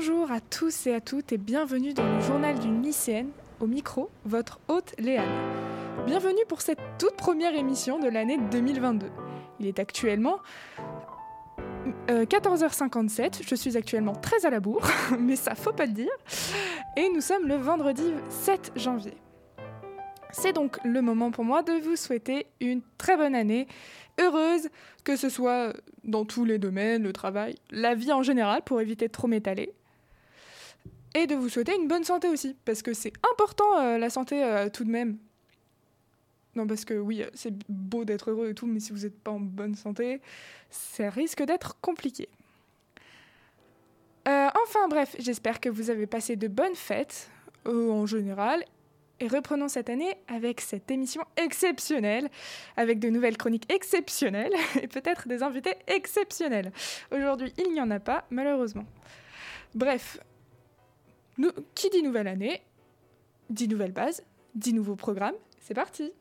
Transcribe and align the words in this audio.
Bonjour 0.00 0.30
à 0.30 0.40
tous 0.40 0.86
et 0.86 0.94
à 0.94 1.00
toutes 1.00 1.32
et 1.32 1.38
bienvenue 1.38 1.92
dans 1.92 2.06
le 2.06 2.20
journal 2.20 2.56
d'une 2.60 2.80
lycéenne. 2.84 3.30
Au 3.58 3.66
micro, 3.66 4.10
votre 4.24 4.60
hôte 4.68 4.94
Léane. 4.96 5.26
Bienvenue 6.06 6.44
pour 6.46 6.60
cette 6.60 6.78
toute 7.00 7.16
première 7.16 7.52
émission 7.56 7.98
de 7.98 8.06
l'année 8.06 8.38
2022. 8.52 9.08
Il 9.58 9.66
est 9.66 9.80
actuellement 9.80 10.38
14h57, 12.06 13.24
euh, 13.24 13.28
je 13.44 13.54
suis 13.56 13.76
actuellement 13.76 14.14
très 14.14 14.46
à 14.46 14.50
la 14.50 14.60
bourre, 14.60 14.88
mais 15.18 15.34
ça 15.34 15.56
faut 15.56 15.72
pas 15.72 15.86
le 15.86 15.94
dire. 15.94 16.12
Et 16.96 17.08
nous 17.12 17.20
sommes 17.20 17.48
le 17.48 17.56
vendredi 17.56 18.12
7 18.28 18.74
janvier. 18.76 19.14
C'est 20.30 20.52
donc 20.52 20.78
le 20.84 21.02
moment 21.02 21.32
pour 21.32 21.42
moi 21.42 21.64
de 21.64 21.72
vous 21.72 21.96
souhaiter 21.96 22.46
une 22.60 22.82
très 22.98 23.16
bonne 23.16 23.34
année, 23.34 23.66
heureuse, 24.20 24.68
que 25.02 25.16
ce 25.16 25.28
soit 25.28 25.72
dans 26.04 26.24
tous 26.24 26.44
les 26.44 26.58
domaines, 26.58 27.02
le 27.02 27.12
travail, 27.12 27.56
la 27.72 27.96
vie 27.96 28.12
en 28.12 28.22
général, 28.22 28.62
pour 28.62 28.80
éviter 28.80 29.08
de 29.08 29.12
trop 29.12 29.26
m'étaler. 29.26 29.72
Et 31.18 31.26
de 31.26 31.34
vous 31.34 31.48
souhaiter 31.48 31.74
une 31.74 31.88
bonne 31.88 32.04
santé 32.04 32.28
aussi, 32.28 32.54
parce 32.64 32.80
que 32.80 32.94
c'est 32.94 33.12
important 33.32 33.76
euh, 33.80 33.98
la 33.98 34.08
santé 34.08 34.44
euh, 34.44 34.68
tout 34.68 34.84
de 34.84 34.90
même. 34.90 35.18
Non, 36.54 36.64
parce 36.64 36.84
que 36.84 36.94
oui, 36.94 37.24
c'est 37.34 37.52
beau 37.68 38.04
d'être 38.04 38.30
heureux 38.30 38.50
et 38.50 38.54
tout, 38.54 38.68
mais 38.68 38.78
si 38.78 38.92
vous 38.92 39.00
n'êtes 39.00 39.18
pas 39.18 39.32
en 39.32 39.40
bonne 39.40 39.74
santé, 39.74 40.20
ça 40.70 41.10
risque 41.10 41.42
d'être 41.42 41.76
compliqué. 41.80 42.28
Euh, 44.28 44.48
enfin 44.62 44.86
bref, 44.86 45.16
j'espère 45.18 45.58
que 45.58 45.68
vous 45.68 45.90
avez 45.90 46.06
passé 46.06 46.36
de 46.36 46.46
bonnes 46.46 46.76
fêtes 46.76 47.28
en 47.66 48.06
général 48.06 48.64
et 49.18 49.26
reprenons 49.26 49.66
cette 49.66 49.90
année 49.90 50.14
avec 50.28 50.60
cette 50.60 50.88
émission 50.88 51.24
exceptionnelle, 51.36 52.28
avec 52.76 53.00
de 53.00 53.08
nouvelles 53.08 53.36
chroniques 53.36 53.72
exceptionnelles 53.72 54.54
et 54.80 54.86
peut-être 54.86 55.26
des 55.26 55.42
invités 55.42 55.74
exceptionnels. 55.88 56.70
Aujourd'hui, 57.10 57.52
il 57.58 57.72
n'y 57.72 57.80
en 57.80 57.90
a 57.90 57.98
pas, 57.98 58.24
malheureusement. 58.30 58.84
Bref, 59.74 60.20
qui 61.74 61.90
dit 61.90 62.02
nouvelle 62.02 62.28
année, 62.28 62.62
dit 63.50 63.68
nouvelle 63.68 63.92
base, 63.92 64.22
dit 64.54 64.72
nouveau 64.72 64.96
programme. 64.96 65.34
C'est 65.60 65.74
parti 65.74 66.12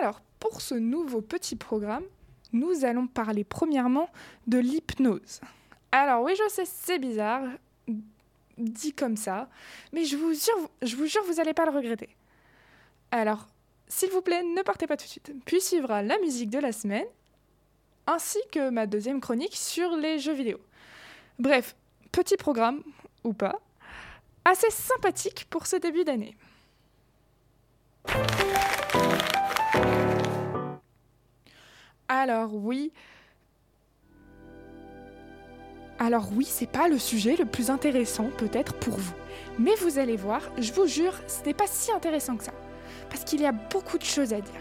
Alors, 0.00 0.20
pour 0.40 0.60
ce 0.60 0.74
nouveau 0.74 1.20
petit 1.20 1.56
programme, 1.56 2.04
nous 2.52 2.84
allons 2.84 3.06
parler 3.06 3.44
premièrement 3.44 4.08
de 4.46 4.58
l'hypnose. 4.58 5.40
Alors 5.92 6.22
oui, 6.22 6.34
je 6.36 6.48
sais, 6.52 6.64
c'est 6.64 6.98
bizarre, 6.98 7.42
dit 8.58 8.92
comme 8.92 9.16
ça, 9.16 9.48
mais 9.92 10.04
je 10.04 10.16
vous 10.16 10.32
jure, 10.32 10.70
je 10.82 10.96
vous 10.96 11.06
jure, 11.06 11.22
vous 11.26 11.34
n'allez 11.34 11.54
pas 11.54 11.66
le 11.66 11.72
regretter. 11.72 12.08
Alors, 13.10 13.48
s'il 13.88 14.10
vous 14.10 14.22
plaît, 14.22 14.42
ne 14.42 14.62
partez 14.62 14.86
pas 14.86 14.96
tout 14.96 15.04
de 15.04 15.10
suite. 15.10 15.32
Puis 15.44 15.60
suivra 15.60 16.02
la 16.02 16.18
musique 16.18 16.50
de 16.50 16.58
la 16.58 16.72
semaine, 16.72 17.06
ainsi 18.06 18.38
que 18.52 18.70
ma 18.70 18.86
deuxième 18.86 19.20
chronique 19.20 19.56
sur 19.56 19.96
les 19.96 20.18
jeux 20.18 20.34
vidéo. 20.34 20.58
Bref, 21.38 21.74
petit 22.12 22.36
programme, 22.36 22.82
ou 23.24 23.32
pas, 23.32 23.60
assez 24.44 24.70
sympathique 24.70 25.46
pour 25.50 25.66
ce 25.66 25.76
début 25.76 26.04
d'année. 26.04 26.36
Alors 32.08 32.54
oui, 32.54 32.92
alors 35.98 36.28
oui, 36.34 36.44
c'est 36.44 36.70
pas 36.70 36.88
le 36.88 36.98
sujet 36.98 37.36
le 37.36 37.46
plus 37.46 37.70
intéressant 37.70 38.28
peut-être 38.36 38.74
pour 38.74 38.94
vous. 38.94 39.14
Mais 39.58 39.74
vous 39.76 39.98
allez 39.98 40.16
voir, 40.16 40.42
je 40.58 40.72
vous 40.72 40.86
jure, 40.86 41.14
ce 41.26 41.44
n'est 41.44 41.54
pas 41.54 41.66
si 41.66 41.92
intéressant 41.92 42.36
que 42.36 42.44
ça. 42.44 42.52
Parce 43.08 43.24
qu'il 43.24 43.40
y 43.40 43.46
a 43.46 43.52
beaucoup 43.52 43.96
de 43.96 44.04
choses 44.04 44.32
à 44.32 44.40
dire. 44.40 44.60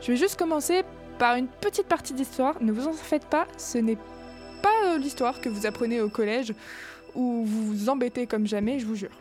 Je 0.00 0.12
vais 0.12 0.16
juste 0.16 0.38
commencer 0.38 0.82
par 1.22 1.36
une 1.36 1.46
petite 1.46 1.86
partie 1.86 2.14
d'histoire. 2.14 2.60
Ne 2.60 2.72
vous 2.72 2.88
en 2.88 2.92
faites 2.92 3.26
pas, 3.26 3.46
ce 3.56 3.78
n'est 3.78 3.98
pas 4.60 4.86
euh, 4.86 4.98
l'histoire 4.98 5.40
que 5.40 5.48
vous 5.48 5.66
apprenez 5.66 6.00
au 6.00 6.08
collège 6.08 6.52
où 7.14 7.44
vous 7.44 7.64
vous 7.64 7.88
embêtez 7.88 8.26
comme 8.26 8.44
jamais, 8.44 8.80
je 8.80 8.86
vous 8.86 8.96
jure. 8.96 9.16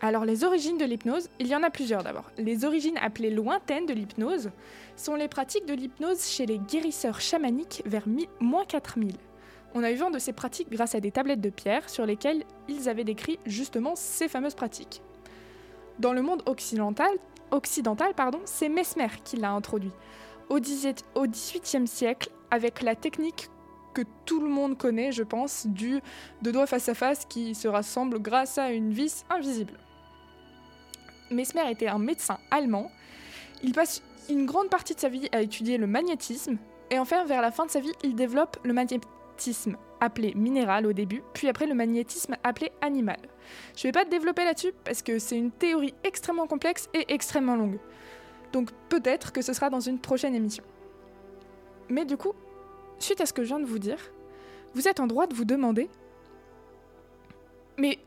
Alors 0.00 0.24
les 0.24 0.42
origines 0.42 0.76
de 0.76 0.84
l'hypnose, 0.84 1.28
il 1.38 1.46
y 1.46 1.54
en 1.54 1.62
a 1.62 1.70
plusieurs 1.70 2.02
d'abord. 2.02 2.28
Les 2.36 2.64
origines 2.64 2.98
appelées 3.00 3.30
lointaines 3.30 3.86
de 3.86 3.92
l'hypnose 3.92 4.50
sont 4.96 5.14
les 5.14 5.28
pratiques 5.28 5.66
de 5.66 5.74
l'hypnose 5.74 6.26
chez 6.26 6.46
les 6.46 6.58
guérisseurs 6.58 7.20
chamaniques 7.20 7.84
vers 7.86 8.08
moins 8.40 8.64
4000. 8.64 9.14
On 9.76 9.84
a 9.84 9.92
eu 9.92 9.94
vent 9.94 10.10
de 10.10 10.18
ces 10.18 10.32
pratiques 10.32 10.72
grâce 10.72 10.96
à 10.96 11.00
des 11.00 11.12
tablettes 11.12 11.40
de 11.40 11.50
pierre 11.50 11.88
sur 11.88 12.06
lesquelles 12.06 12.42
ils 12.68 12.88
avaient 12.88 13.04
décrit 13.04 13.38
justement 13.46 13.94
ces 13.94 14.26
fameuses 14.26 14.56
pratiques. 14.56 15.00
Dans 16.00 16.12
le 16.12 16.22
monde 16.22 16.42
occidental, 16.46 17.12
occidental 17.52 18.14
pardon, 18.14 18.40
c'est 18.46 18.68
Mesmer 18.68 19.10
qui 19.22 19.36
l'a 19.36 19.52
introduit. 19.52 19.92
Au 20.48 20.58
XVIIIe 20.60 21.86
siècle, 21.86 22.30
avec 22.50 22.82
la 22.82 22.94
technique 22.94 23.50
que 23.94 24.02
tout 24.24 24.40
le 24.40 24.48
monde 24.48 24.78
connaît, 24.78 25.12
je 25.12 25.22
pense, 25.22 25.66
du 25.66 26.00
de 26.42 26.50
doigts 26.50 26.66
face 26.66 26.88
à 26.88 26.94
face 26.94 27.24
qui 27.26 27.54
se 27.54 27.68
rassemble 27.68 28.20
grâce 28.20 28.58
à 28.58 28.70
une 28.70 28.92
vis 28.92 29.24
invisible. 29.28 29.74
Mesmer 31.30 31.70
était 31.70 31.88
un 31.88 31.98
médecin 31.98 32.38
allemand. 32.50 32.90
Il 33.62 33.72
passe 33.72 34.02
une 34.30 34.46
grande 34.46 34.70
partie 34.70 34.94
de 34.94 35.00
sa 35.00 35.08
vie 35.08 35.28
à 35.32 35.42
étudier 35.42 35.78
le 35.78 35.86
magnétisme, 35.86 36.58
et 36.90 36.98
enfin, 36.98 37.24
vers 37.24 37.42
la 37.42 37.50
fin 37.50 37.66
de 37.66 37.70
sa 37.70 37.80
vie, 37.80 37.92
il 38.02 38.14
développe 38.14 38.56
le, 38.64 38.72
magnétisme 38.72 39.76
appelé 40.00 40.32
minéral 40.34 40.86
au 40.86 40.92
début, 40.92 41.22
puis 41.34 41.48
après 41.48 41.66
le 41.66 41.74
magnétisme 41.74 42.36
appelé 42.44 42.72
animal. 42.80 43.18
Je 43.76 43.86
ne 43.86 43.92
vais 43.92 43.92
pas 43.92 44.04
développer 44.04 44.44
là-dessus 44.44 44.72
parce 44.84 45.02
que 45.02 45.18
c'est 45.18 45.36
une 45.36 45.50
théorie 45.50 45.94
extrêmement 46.04 46.46
complexe 46.46 46.88
et 46.94 47.12
extrêmement 47.12 47.56
longue. 47.56 47.78
Donc 48.52 48.70
peut-être 48.88 49.32
que 49.32 49.42
ce 49.42 49.52
sera 49.52 49.70
dans 49.70 49.80
une 49.80 49.98
prochaine 49.98 50.34
émission. 50.34 50.64
Mais 51.88 52.04
du 52.04 52.16
coup, 52.16 52.32
suite 52.98 53.20
à 53.20 53.26
ce 53.26 53.32
que 53.32 53.42
je 53.42 53.48
viens 53.48 53.60
de 53.60 53.66
vous 53.66 53.78
dire, 53.78 53.98
vous 54.74 54.88
êtes 54.88 55.00
en 55.00 55.06
droit 55.06 55.26
de 55.26 55.34
vous 55.34 55.44
demander 55.44 55.88
Mais 57.78 57.98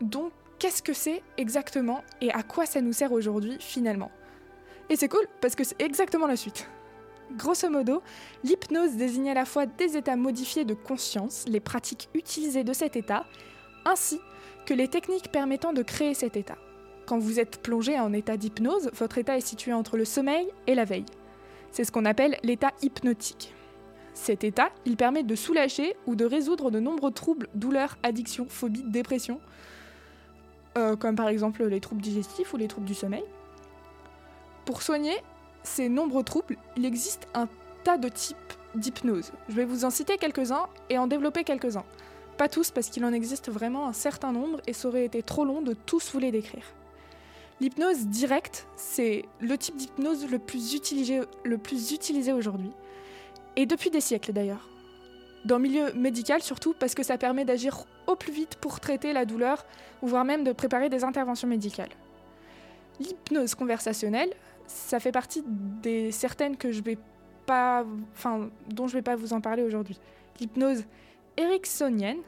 donc 0.00 0.32
qu'est-ce 0.58 0.82
que 0.82 0.92
c'est 0.92 1.22
exactement 1.36 2.02
et 2.20 2.32
à 2.32 2.42
quoi 2.42 2.66
ça 2.66 2.80
nous 2.80 2.92
sert 2.92 3.12
aujourd'hui 3.12 3.56
finalement? 3.60 4.10
Et 4.90 4.96
c'est 4.96 5.08
cool 5.08 5.26
parce 5.40 5.54
que 5.54 5.64
c'est 5.64 5.80
exactement 5.80 6.26
la 6.26 6.36
suite. 6.36 6.68
Grosso 7.36 7.68
modo, 7.68 8.02
l'hypnose 8.42 8.92
désigne 8.96 9.30
à 9.30 9.34
la 9.34 9.44
fois 9.44 9.66
des 9.66 9.96
états 9.96 10.16
modifiés 10.16 10.64
de 10.64 10.72
conscience, 10.72 11.44
les 11.46 11.60
pratiques 11.60 12.08
utilisées 12.14 12.64
de 12.64 12.72
cet 12.72 12.96
état, 12.96 13.26
ainsi 13.84 14.18
que 14.64 14.72
les 14.72 14.88
techniques 14.88 15.30
permettant 15.30 15.74
de 15.74 15.82
créer 15.82 16.14
cet 16.14 16.36
état. 16.36 16.56
Quand 17.08 17.18
vous 17.18 17.40
êtes 17.40 17.62
plongé 17.62 17.98
en 17.98 18.12
état 18.12 18.36
d'hypnose, 18.36 18.90
votre 18.92 19.16
état 19.16 19.38
est 19.38 19.40
situé 19.40 19.72
entre 19.72 19.96
le 19.96 20.04
sommeil 20.04 20.46
et 20.66 20.74
la 20.74 20.84
veille. 20.84 21.06
C'est 21.70 21.84
ce 21.84 21.90
qu'on 21.90 22.04
appelle 22.04 22.36
l'état 22.42 22.72
hypnotique. 22.82 23.54
Cet 24.12 24.44
état, 24.44 24.68
il 24.84 24.98
permet 24.98 25.22
de 25.22 25.34
soulager 25.34 25.96
ou 26.06 26.16
de 26.16 26.26
résoudre 26.26 26.70
de 26.70 26.80
nombreux 26.80 27.10
troubles, 27.10 27.48
douleurs, 27.54 27.96
addictions, 28.02 28.44
phobies, 28.46 28.82
dépressions, 28.82 29.40
euh, 30.76 30.96
comme 30.96 31.16
par 31.16 31.28
exemple 31.28 31.64
les 31.64 31.80
troubles 31.80 32.02
digestifs 32.02 32.52
ou 32.52 32.58
les 32.58 32.68
troubles 32.68 32.86
du 32.86 32.94
sommeil. 32.94 33.24
Pour 34.66 34.82
soigner, 34.82 35.16
ces 35.62 35.88
nombreux 35.88 36.24
troubles, 36.24 36.58
il 36.76 36.84
existe 36.84 37.26
un 37.32 37.48
tas 37.84 37.96
de 37.96 38.10
types 38.10 38.36
d'hypnose. 38.74 39.32
Je 39.48 39.54
vais 39.54 39.64
vous 39.64 39.86
en 39.86 39.90
citer 39.90 40.18
quelques-uns 40.18 40.66
et 40.90 40.98
en 40.98 41.06
développer 41.06 41.42
quelques-uns. 41.42 41.86
Pas 42.36 42.50
tous 42.50 42.70
parce 42.70 42.90
qu'il 42.90 43.06
en 43.06 43.14
existe 43.14 43.50
vraiment 43.50 43.88
un 43.88 43.94
certain 43.94 44.32
nombre 44.32 44.60
et 44.66 44.74
ça 44.74 44.88
aurait 44.88 45.06
été 45.06 45.22
trop 45.22 45.46
long 45.46 45.62
de 45.62 45.72
tous 45.72 46.12
vous 46.12 46.18
les 46.18 46.32
décrire. 46.32 46.64
L'hypnose 47.60 48.06
directe, 48.06 48.68
c'est 48.76 49.24
le 49.40 49.58
type 49.58 49.76
d'hypnose 49.76 50.30
le 50.30 50.38
plus 50.38 50.74
utilisé, 50.74 52.32
aujourd'hui. 52.32 52.70
Et 53.56 53.66
depuis 53.66 53.90
des 53.90 54.00
siècles 54.00 54.32
d'ailleurs. 54.32 54.68
Dans 55.44 55.56
le 55.56 55.62
milieu 55.62 55.92
médical 55.94 56.42
surtout 56.42 56.74
parce 56.78 56.94
que 56.94 57.02
ça 57.02 57.16
permet 57.16 57.44
d'agir 57.44 57.84
au 58.06 58.16
plus 58.16 58.32
vite 58.32 58.56
pour 58.56 58.80
traiter 58.80 59.12
la 59.12 59.24
douleur 59.24 59.64
ou 60.02 60.06
voire 60.06 60.24
même 60.24 60.44
de 60.44 60.52
préparer 60.52 60.88
des 60.88 61.04
interventions 61.04 61.48
médicales. 61.48 61.90
L'hypnose 63.00 63.54
conversationnelle, 63.54 64.30
ça 64.66 65.00
fait 65.00 65.12
partie 65.12 65.42
des 65.46 66.12
certaines 66.12 66.56
que 66.56 66.70
je 66.70 66.82
vais 66.82 66.98
pas, 67.46 67.84
dont 68.68 68.86
je 68.86 68.92
vais 68.92 69.02
pas 69.02 69.16
vous 69.16 69.32
en 69.32 69.40
parler 69.40 69.62
aujourd'hui. 69.62 69.98
L'hypnose 70.38 70.84
ericksonienne, 71.36 72.18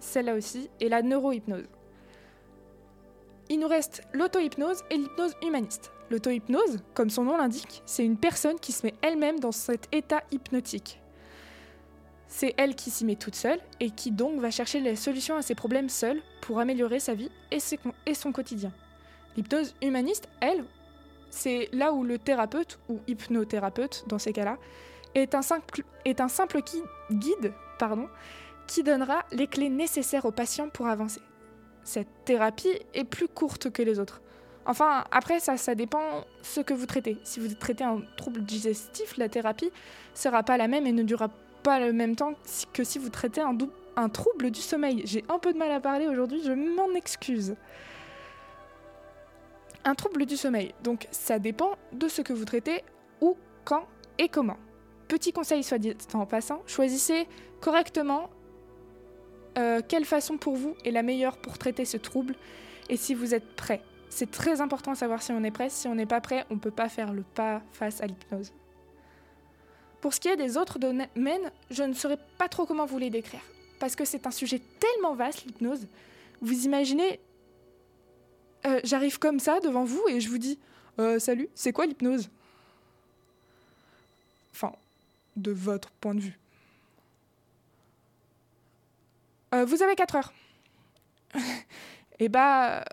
celle-là 0.00 0.34
aussi, 0.34 0.70
et 0.80 0.88
la 0.88 1.02
neurohypnose. 1.02 1.64
Il 3.50 3.60
nous 3.60 3.68
reste 3.68 4.02
l'auto-hypnose 4.12 4.84
et 4.90 4.96
l'hypnose 4.96 5.34
humaniste. 5.42 5.90
L'auto-hypnose, 6.10 6.82
comme 6.94 7.10
son 7.10 7.24
nom 7.24 7.36
l'indique, 7.36 7.82
c'est 7.86 8.04
une 8.04 8.16
personne 8.16 8.58
qui 8.58 8.72
se 8.72 8.86
met 8.86 8.94
elle-même 9.02 9.40
dans 9.40 9.52
cet 9.52 9.88
état 9.92 10.22
hypnotique. 10.30 11.00
C'est 12.26 12.54
elle 12.58 12.74
qui 12.74 12.90
s'y 12.90 13.06
met 13.06 13.16
toute 13.16 13.34
seule 13.34 13.60
et 13.80 13.90
qui 13.90 14.10
donc 14.10 14.38
va 14.38 14.50
chercher 14.50 14.80
les 14.80 14.96
solutions 14.96 15.36
à 15.36 15.42
ses 15.42 15.54
problèmes 15.54 15.88
seule 15.88 16.20
pour 16.42 16.60
améliorer 16.60 17.00
sa 17.00 17.14
vie 17.14 17.30
et, 17.50 18.14
son 18.14 18.32
quotidien. 18.32 18.72
L'hypnose 19.36 19.74
humaniste, 19.80 20.28
elle, 20.40 20.64
c'est 21.30 21.70
là 21.72 21.92
où 21.92 22.04
le 22.04 22.18
thérapeute, 22.18 22.78
ou 22.90 23.00
hypnothérapeute 23.06 24.04
dans 24.08 24.18
ces 24.18 24.34
cas-là, 24.34 24.58
est 25.14 25.34
un 25.34 25.42
simple, 25.42 25.84
est 26.04 26.20
un 26.20 26.28
simple 26.28 26.60
guide 27.10 27.52
pardon, 27.78 28.08
qui 28.66 28.82
donnera 28.82 29.24
les 29.32 29.46
clés 29.46 29.70
nécessaires 29.70 30.26
au 30.26 30.32
patient 30.32 30.68
pour 30.68 30.86
avancer. 30.86 31.20
Cette 31.88 32.26
thérapie 32.26 32.78
est 32.92 33.04
plus 33.04 33.28
courte 33.28 33.70
que 33.70 33.80
les 33.80 33.98
autres. 33.98 34.20
Enfin, 34.66 35.04
après, 35.10 35.40
ça, 35.40 35.56
ça 35.56 35.74
dépend 35.74 36.26
ce 36.42 36.60
que 36.60 36.74
vous 36.74 36.84
traitez. 36.84 37.16
Si 37.24 37.40
vous 37.40 37.48
traitez 37.54 37.82
un 37.82 38.02
trouble 38.18 38.42
digestif, 38.44 39.16
la 39.16 39.30
thérapie 39.30 39.70
sera 40.12 40.42
pas 40.42 40.58
la 40.58 40.68
même 40.68 40.86
et 40.86 40.92
ne 40.92 41.02
durera 41.02 41.30
pas 41.62 41.80
le 41.80 41.94
même 41.94 42.14
temps 42.14 42.34
que 42.74 42.84
si 42.84 42.98
vous 42.98 43.08
traitez 43.08 43.40
un, 43.40 43.56
un 43.96 44.10
trouble 44.10 44.50
du 44.50 44.60
sommeil. 44.60 45.00
J'ai 45.06 45.24
un 45.30 45.38
peu 45.38 45.54
de 45.54 45.56
mal 45.56 45.70
à 45.70 45.80
parler 45.80 46.06
aujourd'hui, 46.06 46.42
je 46.44 46.52
m'en 46.52 46.94
excuse. 46.94 47.56
Un 49.86 49.94
trouble 49.94 50.26
du 50.26 50.36
sommeil. 50.36 50.74
Donc, 50.84 51.08
ça 51.10 51.38
dépend 51.38 51.70
de 51.92 52.06
ce 52.06 52.20
que 52.20 52.34
vous 52.34 52.44
traitez, 52.44 52.84
où, 53.22 53.34
quand 53.64 53.86
et 54.18 54.28
comment. 54.28 54.58
Petit 55.08 55.32
conseil 55.32 55.62
soit 55.62 55.78
dit 55.78 55.96
en 56.12 56.26
passant, 56.26 56.60
choisissez 56.66 57.26
correctement 57.62 58.28
euh, 59.58 59.80
quelle 59.86 60.04
façon 60.04 60.38
pour 60.38 60.56
vous 60.56 60.76
est 60.84 60.90
la 60.90 61.02
meilleure 61.02 61.36
pour 61.38 61.58
traiter 61.58 61.84
ce 61.84 61.96
trouble 61.96 62.34
et 62.88 62.96
si 62.96 63.14
vous 63.14 63.34
êtes 63.34 63.56
prêt? 63.56 63.82
C'est 64.08 64.30
très 64.30 64.60
important 64.60 64.92
de 64.92 64.96
savoir 64.96 65.22
si 65.22 65.32
on 65.32 65.44
est 65.44 65.50
prêt. 65.50 65.68
Si 65.68 65.86
on 65.86 65.94
n'est 65.94 66.06
pas 66.06 66.20
prêt, 66.20 66.46
on 66.50 66.54
ne 66.54 66.60
peut 66.60 66.70
pas 66.70 66.88
faire 66.88 67.12
le 67.12 67.22
pas 67.22 67.62
face 67.72 68.00
à 68.00 68.06
l'hypnose. 68.06 68.52
Pour 70.00 70.14
ce 70.14 70.20
qui 70.20 70.28
est 70.28 70.36
des 70.36 70.56
autres 70.56 70.78
domaines, 70.78 71.50
je 71.70 71.82
ne 71.82 71.92
saurais 71.92 72.18
pas 72.38 72.48
trop 72.48 72.66
comment 72.66 72.86
vous 72.86 72.98
les 72.98 73.10
décrire. 73.10 73.42
Parce 73.80 73.96
que 73.96 74.04
c'est 74.04 74.26
un 74.26 74.30
sujet 74.30 74.60
tellement 74.80 75.14
vaste, 75.14 75.44
l'hypnose. 75.44 75.86
Vous 76.40 76.64
imaginez, 76.64 77.20
euh, 78.66 78.80
j'arrive 78.84 79.18
comme 79.18 79.40
ça 79.40 79.60
devant 79.60 79.84
vous 79.84 80.02
et 80.08 80.20
je 80.20 80.28
vous 80.28 80.38
dis 80.38 80.58
euh, 81.00 81.18
Salut, 81.18 81.48
c'est 81.54 81.72
quoi 81.72 81.86
l'hypnose? 81.86 82.30
Enfin, 84.52 84.72
de 85.36 85.50
votre 85.50 85.90
point 85.90 86.14
de 86.14 86.20
vue. 86.20 86.38
Euh, 89.54 89.64
vous 89.64 89.82
avez 89.82 89.94
4 89.94 90.16
heures. 90.16 90.32
et 92.18 92.28
bah, 92.28 92.84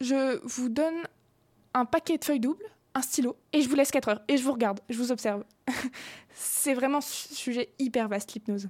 je 0.00 0.40
vous 0.44 0.68
donne 0.68 1.02
un 1.74 1.84
paquet 1.84 2.18
de 2.18 2.24
feuilles 2.24 2.40
doubles, 2.40 2.64
un 2.94 3.02
stylo, 3.02 3.36
et 3.52 3.62
je 3.62 3.68
vous 3.68 3.76
laisse 3.76 3.90
4 3.90 4.08
heures. 4.08 4.22
Et 4.28 4.36
je 4.36 4.42
vous 4.42 4.52
regarde, 4.52 4.80
je 4.88 4.96
vous 4.96 5.12
observe. 5.12 5.44
c'est 6.34 6.74
vraiment 6.74 6.98
un 6.98 7.02
sujet 7.02 7.72
hyper 7.78 8.08
vaste, 8.08 8.32
l'hypnose. 8.34 8.68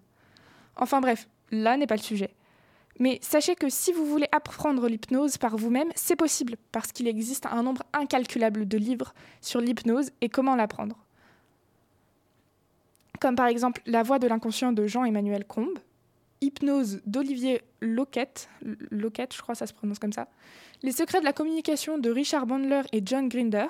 Enfin 0.76 1.00
bref, 1.00 1.28
là 1.50 1.76
n'est 1.76 1.87
pas 1.87 1.96
le 1.96 2.02
sujet. 2.02 2.34
Mais 2.99 3.19
sachez 3.22 3.55
que 3.55 3.70
si 3.70 3.93
vous 3.93 4.05
voulez 4.05 4.28
apprendre 4.31 4.87
l'hypnose 4.87 5.38
par 5.38 5.56
vous-même, 5.56 5.88
c'est 5.94 6.17
possible, 6.17 6.56
parce 6.70 6.93
qu'il 6.93 7.08
existe 7.08 7.46
un 7.46 7.62
nombre 7.62 7.82
incalculable 7.94 8.69
de 8.69 8.76
livres 8.76 9.14
sur 9.40 9.61
l'hypnose 9.61 10.11
et 10.20 10.28
comment 10.28 10.55
l'apprendre. 10.55 11.06
Comme 13.20 13.37
par 13.37 13.46
exemple 13.46 13.82
La 13.87 14.02
voix 14.02 14.19
de 14.19 14.26
l'inconscient 14.26 14.72
de 14.72 14.87
Jean-Emmanuel 14.87 15.44
Combe, 15.44 15.78
Hypnose 16.40 17.02
d'Olivier 17.05 17.61
Loquette, 17.81 18.49
Loquette, 18.90 19.34
je 19.34 19.43
crois 19.43 19.55
ça 19.55 19.67
se 19.67 19.75
prononce 19.75 19.99
comme 19.99 20.12
ça, 20.12 20.28
Les 20.82 20.93
secrets 20.93 21.20
de 21.20 21.26
la 21.26 21.34
communication 21.34 21.99
de 21.99 22.11
Richard 22.11 22.46
Bandler 22.46 22.82
et 22.93 23.02
John 23.05 23.28
Grinder, 23.28 23.69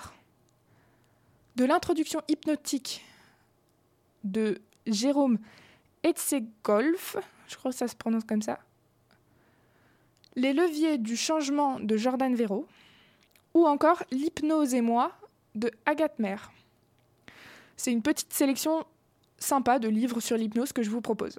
de 1.57 1.65
l'introduction 1.65 2.23
hypnotique 2.29 3.05
de 4.23 4.61
Jérôme 4.87 5.39
Etzegolf, 6.05 7.17
je 7.49 7.57
crois 7.57 7.73
que 7.73 7.77
ça 7.77 7.89
se 7.89 7.97
prononce 7.97 8.25
comme 8.25 8.43
ça, 8.43 8.61
Les 10.37 10.53
leviers 10.53 10.97
du 10.97 11.17
changement 11.17 11.81
de 11.81 11.97
Jordan 11.97 12.37
Véro, 12.37 12.67
ou 13.55 13.67
encore 13.67 14.05
L'hypnose 14.13 14.75
et 14.75 14.81
moi 14.81 15.11
de 15.57 15.73
Agathe 15.87 16.21
Mer. 16.21 16.53
C'est 17.77 17.91
une 17.91 18.03
petite 18.03 18.33
sélection 18.33 18.85
sympa 19.41 19.79
de 19.79 19.89
livres 19.89 20.21
sur 20.21 20.37
l'hypnose 20.37 20.73
que 20.73 20.83
je 20.83 20.91
vous 20.91 21.01
propose. 21.01 21.39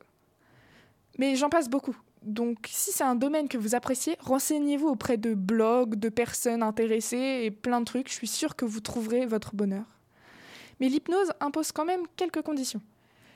Mais 1.17 1.35
j'en 1.35 1.49
passe 1.49 1.69
beaucoup. 1.69 1.95
Donc 2.21 2.67
si 2.67 2.91
c'est 2.91 3.03
un 3.03 3.15
domaine 3.15 3.47
que 3.47 3.57
vous 3.57 3.75
appréciez, 3.75 4.17
renseignez-vous 4.19 4.87
auprès 4.87 5.17
de 5.17 5.33
blogs, 5.33 5.95
de 5.95 6.09
personnes 6.09 6.61
intéressées 6.61 7.41
et 7.43 7.51
plein 7.51 7.79
de 7.79 7.85
trucs. 7.85 8.09
Je 8.09 8.13
suis 8.13 8.27
sûre 8.27 8.55
que 8.55 8.65
vous 8.65 8.79
trouverez 8.79 9.25
votre 9.25 9.55
bonheur. 9.55 9.85
Mais 10.79 10.89
l'hypnose 10.89 11.31
impose 11.39 11.71
quand 11.71 11.85
même 11.85 12.03
quelques 12.15 12.41
conditions. 12.41 12.81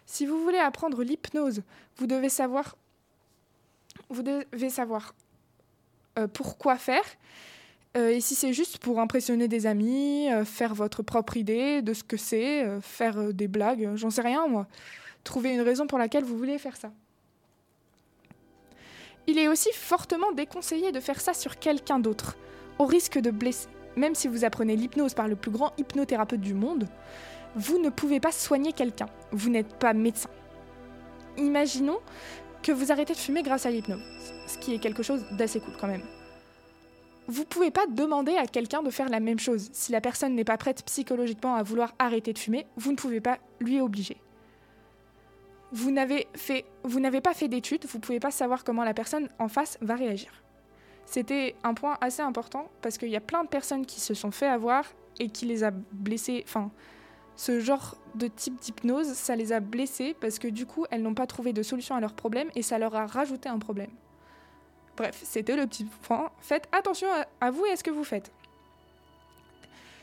Si 0.05 0.25
vous 0.25 0.41
voulez 0.41 0.59
apprendre 0.59 1.03
l'hypnose, 1.03 1.61
vous 1.97 2.07
devez 2.07 2.29
savoir, 2.29 2.75
vous 4.09 4.21
devez 4.21 4.69
savoir 4.69 5.15
euh, 6.19 6.27
pourquoi 6.27 6.77
faire. 6.77 7.03
Euh, 7.95 8.09
et 8.09 8.19
si 8.19 8.35
c'est 8.35 8.53
juste 8.53 8.77
pour 8.79 8.99
impressionner 8.99 9.47
des 9.47 9.67
amis, 9.67 10.29
euh, 10.31 10.43
faire 10.43 10.75
votre 10.75 11.01
propre 11.01 11.37
idée 11.37 11.81
de 11.81 11.93
ce 11.93 12.03
que 12.03 12.17
c'est, 12.17 12.65
faire 12.81 13.33
des 13.33 13.47
blagues, 13.47 13.91
j'en 13.95 14.09
sais 14.09 14.21
rien 14.21 14.47
moi. 14.47 14.67
Trouver 15.23 15.53
une 15.53 15.61
raison 15.61 15.87
pour 15.87 15.97
laquelle 15.97 16.23
vous 16.23 16.37
voulez 16.37 16.57
faire 16.57 16.75
ça. 16.75 16.91
Il 19.27 19.39
est 19.39 19.47
aussi 19.47 19.69
fortement 19.73 20.31
déconseillé 20.33 20.91
de 20.91 20.99
faire 20.99 21.19
ça 21.19 21.33
sur 21.33 21.57
quelqu'un 21.57 21.99
d'autre, 21.99 22.37
au 22.77 22.85
risque 22.85 23.17
de 23.17 23.31
blesser. 23.31 23.69
Même 23.95 24.13
si 24.13 24.27
vous 24.27 24.43
apprenez 24.45 24.75
l'hypnose 24.75 25.13
par 25.13 25.27
le 25.27 25.35
plus 25.35 25.51
grand 25.51 25.71
hypnothérapeute 25.77 26.41
du 26.41 26.53
monde, 26.53 26.87
vous 27.55 27.79
ne 27.79 27.89
pouvez 27.89 28.19
pas 28.19 28.31
soigner 28.31 28.73
quelqu'un. 28.73 29.07
Vous 29.31 29.49
n'êtes 29.49 29.75
pas 29.75 29.93
médecin. 29.93 30.29
Imaginons 31.37 31.99
que 32.61 32.71
vous 32.71 32.91
arrêtez 32.91 33.13
de 33.13 33.19
fumer 33.19 33.41
grâce 33.41 33.65
à 33.65 33.71
l'hypnose, 33.71 34.01
ce 34.47 34.57
qui 34.57 34.73
est 34.73 34.79
quelque 34.79 35.03
chose 35.03 35.25
d'assez 35.31 35.59
cool 35.59 35.73
quand 35.79 35.87
même. 35.87 36.03
Vous 37.27 37.41
ne 37.41 37.47
pouvez 37.47 37.71
pas 37.71 37.87
demander 37.87 38.35
à 38.35 38.45
quelqu'un 38.45 38.83
de 38.83 38.89
faire 38.89 39.09
la 39.09 39.19
même 39.19 39.39
chose. 39.39 39.69
Si 39.73 39.91
la 39.91 40.01
personne 40.01 40.35
n'est 40.35 40.43
pas 40.43 40.57
prête 40.57 40.83
psychologiquement 40.85 41.55
à 41.55 41.63
vouloir 41.63 41.93
arrêter 41.97 42.33
de 42.33 42.39
fumer, 42.39 42.67
vous 42.77 42.91
ne 42.91 42.97
pouvez 42.97 43.21
pas 43.21 43.39
lui 43.59 43.81
obliger 43.81 44.17
vous 45.75 45.91
n'avez 45.91 47.21
pas 47.21 47.33
fait 47.33 47.47
d'études, 47.47 47.85
vous 47.85 47.99
pouvez 47.99 48.19
pas 48.19 48.31
savoir 48.31 48.63
comment 48.63 48.83
la 48.83 48.93
personne 48.93 49.29
en 49.39 49.47
face 49.47 49.77
va 49.81 49.95
réagir. 49.95 50.31
C'était 51.05 51.55
un 51.63 51.73
point 51.73 51.97
assez 52.01 52.21
important 52.21 52.69
parce 52.81 52.97
qu'il 52.97 53.09
y 53.09 53.15
a 53.15 53.21
plein 53.21 53.43
de 53.43 53.49
personnes 53.49 53.85
qui 53.85 53.99
se 53.99 54.13
sont 54.13 54.31
fait 54.31 54.47
avoir 54.47 54.85
et 55.19 55.29
qui 55.29 55.45
les 55.45 55.63
a 55.63 55.71
blessées. 55.71 56.43
Enfin, 56.47 56.71
ce 57.35 57.59
genre 57.59 57.97
de 58.15 58.27
type 58.27 58.59
d'hypnose, 58.59 59.07
ça 59.07 59.35
les 59.35 59.51
a 59.51 59.59
blessées 59.59 60.15
parce 60.19 60.39
que 60.39 60.47
du 60.47 60.65
coup, 60.65 60.85
elles 60.91 61.01
n'ont 61.01 61.13
pas 61.13 61.27
trouvé 61.27 61.53
de 61.53 61.61
solution 61.61 61.95
à 61.95 61.99
leur 61.99 62.13
problème 62.13 62.49
et 62.55 62.61
ça 62.61 62.79
leur 62.79 62.95
a 62.95 63.05
rajouté 63.05 63.49
un 63.49 63.59
problème. 63.59 63.91
Bref, 64.97 65.21
c'était 65.23 65.55
le 65.55 65.67
petit 65.67 65.85
point. 66.03 66.31
Faites 66.39 66.67
attention 66.71 67.07
à, 67.41 67.51
vous 67.51 67.65
et 67.65 67.71
à 67.71 67.75
ce 67.75 67.83
que 67.83 67.91
vous 67.91 68.03
faites. 68.03 68.31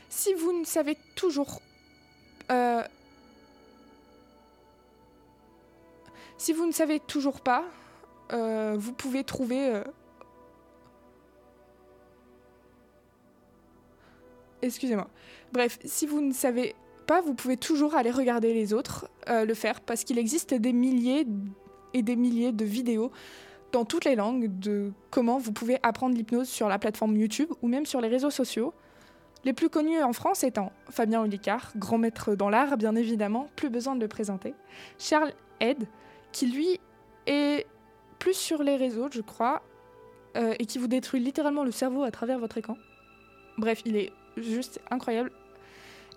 Si 0.09 0.33
vous 0.33 0.51
ne 0.53 0.63
savez 0.63 0.97
toujours 1.15 1.61
euh, 2.51 2.83
Si 6.37 6.53
vous 6.53 6.67
ne 6.67 6.71
savez 6.71 6.99
toujours 6.99 7.41
pas, 7.41 7.63
euh, 8.33 8.75
vous 8.77 8.93
pouvez 8.93 9.23
trouver... 9.23 9.69
Euh, 9.69 9.83
excusez-moi. 14.61 15.09
Bref, 15.51 15.79
si 15.83 16.05
vous 16.05 16.21
ne 16.21 16.33
savez 16.33 16.75
pas, 17.07 17.21
vous 17.21 17.33
pouvez 17.33 17.57
toujours 17.57 17.95
aller 17.95 18.11
regarder 18.11 18.53
les 18.53 18.73
autres 18.73 19.09
le 19.27 19.53
faire 19.53 19.81
parce 19.81 20.03
qu'il 20.03 20.17
existe 20.17 20.53
des 20.53 20.73
milliers 20.73 21.25
et 21.93 22.01
des 22.01 22.15
milliers 22.15 22.51
de 22.51 22.65
vidéos 22.65 23.11
dans 23.73 23.85
toutes 23.85 24.05
les 24.05 24.15
langues 24.15 24.59
de 24.59 24.93
comment 25.09 25.39
vous 25.39 25.51
pouvez 25.51 25.79
apprendre 25.83 26.15
l'hypnose 26.15 26.47
sur 26.47 26.69
la 26.69 26.79
plateforme 26.79 27.17
YouTube 27.17 27.49
ou 27.61 27.67
même 27.67 27.85
sur 27.85 27.99
les 27.99 28.07
réseaux 28.07 28.29
sociaux. 28.29 28.73
Les 29.43 29.51
plus 29.51 29.69
connus 29.69 30.01
en 30.01 30.13
France 30.13 30.43
étant 30.43 30.71
Fabien 30.89 31.21
Olicard, 31.21 31.73
grand 31.75 31.97
maître 31.97 32.35
dans 32.35 32.49
l'art 32.49 32.77
bien 32.77 32.95
évidemment, 32.95 33.47
plus 33.57 33.69
besoin 33.69 33.95
de 33.95 34.01
le 34.01 34.07
présenter, 34.07 34.53
Charles 34.97 35.33
Ed, 35.59 35.85
qui 36.31 36.45
lui 36.45 36.79
est 37.25 37.65
plus 38.19 38.35
sur 38.35 38.63
les 38.63 38.77
réseaux, 38.77 39.09
je 39.11 39.21
crois, 39.21 39.63
euh, 40.37 40.53
et 40.59 40.65
qui 40.65 40.77
vous 40.77 40.87
détruit 40.87 41.19
littéralement 41.19 41.63
le 41.63 41.71
cerveau 41.71 42.03
à 42.03 42.11
travers 42.11 42.39
votre 42.39 42.57
écran. 42.57 42.77
Bref, 43.57 43.81
il 43.85 43.97
est 43.97 44.13
juste 44.37 44.79
incroyable. 44.91 45.31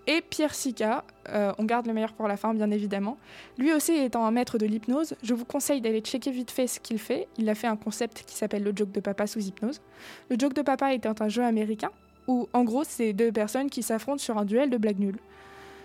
Et 0.09 0.21
Pierre 0.21 0.55
Sika, 0.55 1.03
euh, 1.29 1.51
on 1.57 1.65
garde 1.65 1.85
le 1.85 1.93
meilleur 1.93 2.13
pour 2.13 2.29
la 2.29 2.37
fin, 2.37 2.53
bien 2.53 2.71
évidemment. 2.71 3.17
Lui 3.57 3.73
aussi 3.73 3.93
étant 3.93 4.25
un 4.25 4.31
maître 4.31 4.57
de 4.57 4.65
l'hypnose, 4.65 5.15
je 5.21 5.33
vous 5.33 5.43
conseille 5.43 5.81
d'aller 5.81 5.99
checker 5.99 6.31
vite 6.31 6.49
fait 6.49 6.65
ce 6.65 6.79
qu'il 6.79 6.97
fait. 6.97 7.27
Il 7.37 7.49
a 7.49 7.55
fait 7.55 7.67
un 7.67 7.75
concept 7.75 8.23
qui 8.25 8.33
s'appelle 8.33 8.63
le 8.63 8.71
joke 8.73 8.93
de 8.93 9.01
papa 9.01 9.27
sous 9.27 9.41
hypnose. 9.41 9.81
Le 10.29 10.37
joke 10.39 10.53
de 10.53 10.61
papa 10.61 10.93
étant 10.93 11.13
un 11.19 11.27
jeu 11.27 11.43
américain 11.43 11.91
où, 12.27 12.47
en 12.53 12.63
gros, 12.63 12.85
c'est 12.85 13.11
deux 13.11 13.33
personnes 13.33 13.69
qui 13.69 13.83
s'affrontent 13.83 14.19
sur 14.19 14.37
un 14.37 14.45
duel 14.45 14.69
de 14.69 14.77
blagues 14.77 14.99
nulles. 14.99 15.19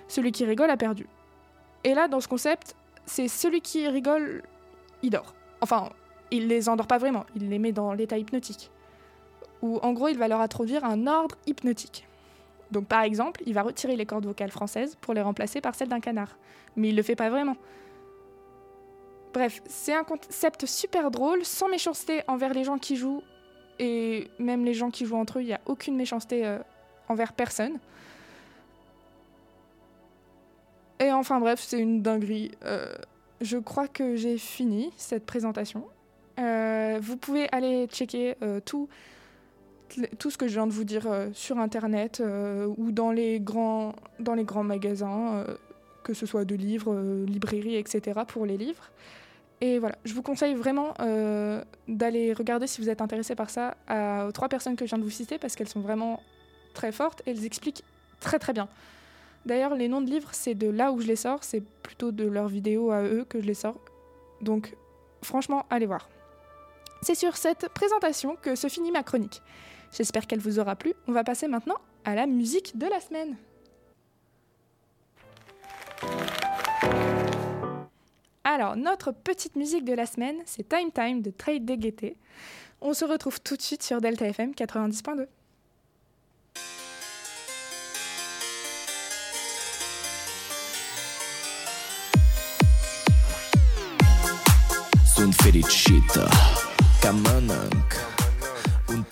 Celui 0.07 0.31
qui 0.31 0.45
rigole 0.45 0.71
a 0.71 0.77
perdu. 0.77 1.07
Et 1.83 1.95
là, 1.95 2.07
dans 2.07 2.21
ce 2.21 2.29
concept, 2.29 2.77
c'est 3.07 3.27
celui 3.27 3.61
qui 3.61 3.89
rigole, 3.89 4.43
il 5.03 5.11
dort. 5.11 5.35
Enfin, 5.61 5.89
il 6.31 6.47
les 6.47 6.69
endort 6.69 6.87
pas 6.87 6.99
vraiment, 6.99 7.27
il 7.35 7.49
les 7.49 7.59
met 7.59 7.73
dans 7.73 7.93
l'état 7.93 8.19
hypnotique. 8.19 8.71
Ou 9.63 9.79
en 9.83 9.93
gros, 9.93 10.09
il 10.09 10.19
va 10.19 10.29
leur 10.29 10.41
introduire 10.41 10.85
un 10.85 11.09
ordre 11.09 11.37
hypnotique. 11.47 12.07
Donc 12.73 12.87
par 12.87 13.03
exemple, 13.03 13.43
il 13.47 13.55
va 13.55 13.63
retirer 13.63 13.97
les 13.97 14.07
cordes 14.07 14.27
vocales 14.27 14.51
françaises 14.51 14.97
pour 15.01 15.15
les 15.15 15.23
remplacer 15.23 15.61
par 15.61 15.75
celles 15.75 15.89
d'un 15.89 16.01
canard. 16.01 16.37
Mais 16.77 16.89
il 16.89 16.97
le 16.97 17.03
fait 17.03 17.17
pas 17.17 17.31
vraiment. 17.31 17.57
Bref, 19.33 19.63
c'est 19.67 19.95
un 19.95 20.05
concept 20.05 20.67
super 20.67 21.11
drôle, 21.11 21.45
sans 21.45 21.69
méchanceté 21.69 22.23
envers 22.27 22.53
les 22.53 22.65
gens 22.65 22.79
qui 22.79 22.97
jouent, 22.97 23.23
et 23.79 24.29
même 24.39 24.65
les 24.65 24.75
gens 24.75 24.91
qui 24.91 25.07
jouent 25.07 25.17
entre 25.17 25.39
eux, 25.39 25.43
il 25.43 25.47
n'y 25.47 25.55
a 25.55 25.61
aucune 25.67 25.97
méchanceté 25.97 26.47
euh, 26.47 26.59
envers 27.09 27.33
personne. 27.33 27.79
Et 31.01 31.11
enfin 31.11 31.41
bref, 31.41 31.61
c'est 31.61 31.79
une 31.79 32.03
dinguerie. 32.03 32.53
Euh, 32.65 32.95
je 33.41 33.59
crois 33.59 33.89
que 33.89 34.17
j'ai 34.17 34.39
fini 34.39 34.93
cette 34.97 35.27
présentation. 35.27 35.85
Euh, 36.39 36.99
vous 37.03 37.17
pouvez 37.17 37.49
aller 37.53 37.87
checker 37.87 38.37
euh, 38.43 38.61
tout 40.19 40.31
ce 40.31 40.39
que 40.39 40.47
je 40.49 40.55
viens 40.55 40.67
de 40.67 40.73
vous 40.73 40.85
dire 40.85 41.07
euh, 41.07 41.29
sur 41.33 41.59
Internet 41.59 42.21
euh, 42.21 42.67
ou 42.77 42.93
dans 42.93 43.13
les 43.13 43.41
grands, 43.41 43.95
dans 44.21 44.35
les 44.35 44.45
grands 44.45 44.65
magasins, 44.65 45.35
euh, 45.35 45.57
que 46.05 46.15
ce 46.15 46.27
soit 46.27 46.45
de 46.45 46.55
livres, 46.55 46.95
librairies, 47.27 47.77
etc. 47.77 48.21
pour 48.27 48.47
les 48.47 48.57
livres. 48.57 48.91
Et 49.61 49.79
voilà, 49.79 49.95
je 50.05 50.13
vous 50.15 50.23
conseille 50.23 50.55
vraiment 50.55 50.93
d'aller 51.87 52.33
regarder 52.33 52.67
si 52.67 52.81
vous 52.81 52.89
êtes 52.89 53.01
intéressé 53.01 53.37
par 53.37 53.49
ça 53.49 53.77
à- 53.87 54.27
aux 54.27 54.33
trois 54.33 54.49
personnes 54.49 54.75
que 54.75 54.85
je 54.85 54.91
viens 54.91 54.99
de 54.99 55.05
vous 55.05 55.11
citer 55.11 55.39
parce 55.39 55.55
qu'elles 55.55 55.69
sont 55.69 55.81
vraiment 55.81 56.21
très 56.75 56.91
fortes 56.91 57.23
et 57.27 57.31
elles 57.31 57.45
expliquent 57.45 57.85
très 58.19 58.41
très 58.41 58.53
bien. 58.53 58.69
D'ailleurs, 59.47 59.77
les 59.77 59.87
noms 59.87 60.01
de 60.01 60.11
livres, 60.11 60.31
c'est 60.33 60.55
de 60.55 60.69
là 60.69 60.91
où 60.91 61.01
je 61.01 61.07
les 61.07 61.15
sors, 61.15 61.45
c'est 61.45 61.63
plutôt 61.83 62.11
de 62.11 62.25
leurs 62.25 62.49
vidéos 62.49 62.91
à 62.91 63.03
eux 63.05 63.25
que 63.29 63.41
je 63.41 63.47
les 63.47 63.55
sors. 63.55 63.79
Donc, 64.41 64.75
franchement, 65.23 65.65
allez 65.71 65.87
voir. 65.87 66.09
C'est 67.03 67.15
sur 67.15 67.37
cette 67.37 67.69
présentation 67.69 68.37
que 68.43 68.57
se 68.57 68.69
finit 68.69 68.91
ma 68.91 69.03
chronique. 69.05 69.43
J'espère 69.93 70.27
qu'elle 70.27 70.41
vous 70.41 70.59
aura 70.59 70.75
plu. 70.75 70.95
On 71.07 71.13
va 71.13 71.23
passer 71.23 71.49
maintenant 71.49 71.77
à 72.05 72.15
la 72.15 72.27
musique 72.27 72.77
de 72.79 72.87
la 72.87 73.01
semaine. 73.01 73.37
Alors, 78.45 78.77
notre 78.77 79.13
petite 79.13 79.57
musique 79.57 79.85
de 79.85 79.93
la 79.93 80.07
semaine, 80.07 80.37
c'est 80.47 80.69
Time 80.69 80.91
Time 80.93 81.23
de 81.23 81.31
Trade 81.31 81.65
DGT. 81.65 82.17
On 82.81 82.95
se 82.95 83.05
retrouve 83.05 83.41
tout 83.41 83.57
de 83.57 83.63
suite 83.63 83.83
sur 83.83 84.01
Delta 84.01 84.27
FM 84.27 84.53
90.2. 84.53 85.27
Sunt 95.15 95.35
fericită 95.35 96.29
ca 97.01 97.11
mănânc 97.11 98.13
Un 98.19 98.22